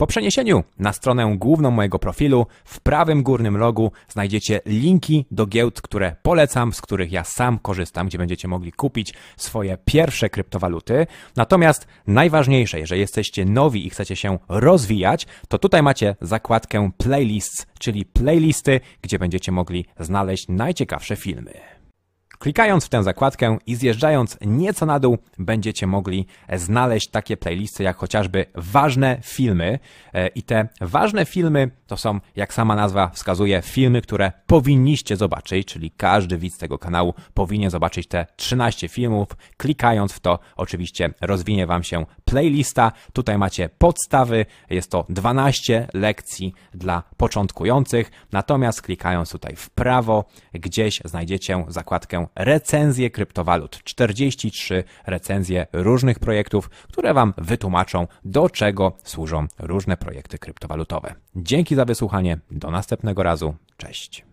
[0.00, 5.80] Po przeniesieniu na stronę główną mojego profilu w prawym górnym rogu znajdziecie linki do giełd,
[5.82, 11.06] które polecam, z których ja sam korzystam, gdzie będziecie mogli kupić swoje pierwsze kryptowaluty.
[11.36, 18.04] Natomiast najważniejsze, jeżeli jesteście nowi i chcecie się rozwijać, to tutaj macie zakładkę playlists, czyli
[18.04, 21.79] playlisty, gdzie będziecie mogli znaleźć najciekawsze filmy.
[22.40, 27.96] Klikając w tę zakładkę i zjeżdżając nieco na dół, będziecie mogli znaleźć takie playlisty jak
[27.96, 29.78] chociażby ważne filmy.
[30.14, 35.68] E, I te ważne filmy to są, jak sama nazwa wskazuje, filmy, które powinniście zobaczyć,
[35.68, 39.28] czyli każdy widz tego kanału powinien zobaczyć te 13 filmów.
[39.56, 42.92] Klikając w to, oczywiście rozwinie Wam się playlista.
[43.12, 48.10] Tutaj macie podstawy, jest to 12 lekcji dla początkujących.
[48.32, 53.84] Natomiast klikając tutaj w prawo, gdzieś znajdziecie zakładkę recenzje kryptowalut.
[53.84, 61.14] 43 recenzje różnych projektów, które Wam wytłumaczą, do czego służą różne projekty kryptowalutowe.
[61.36, 62.38] Dzięki za wysłuchanie.
[62.50, 63.54] Do następnego razu.
[63.76, 64.29] Cześć.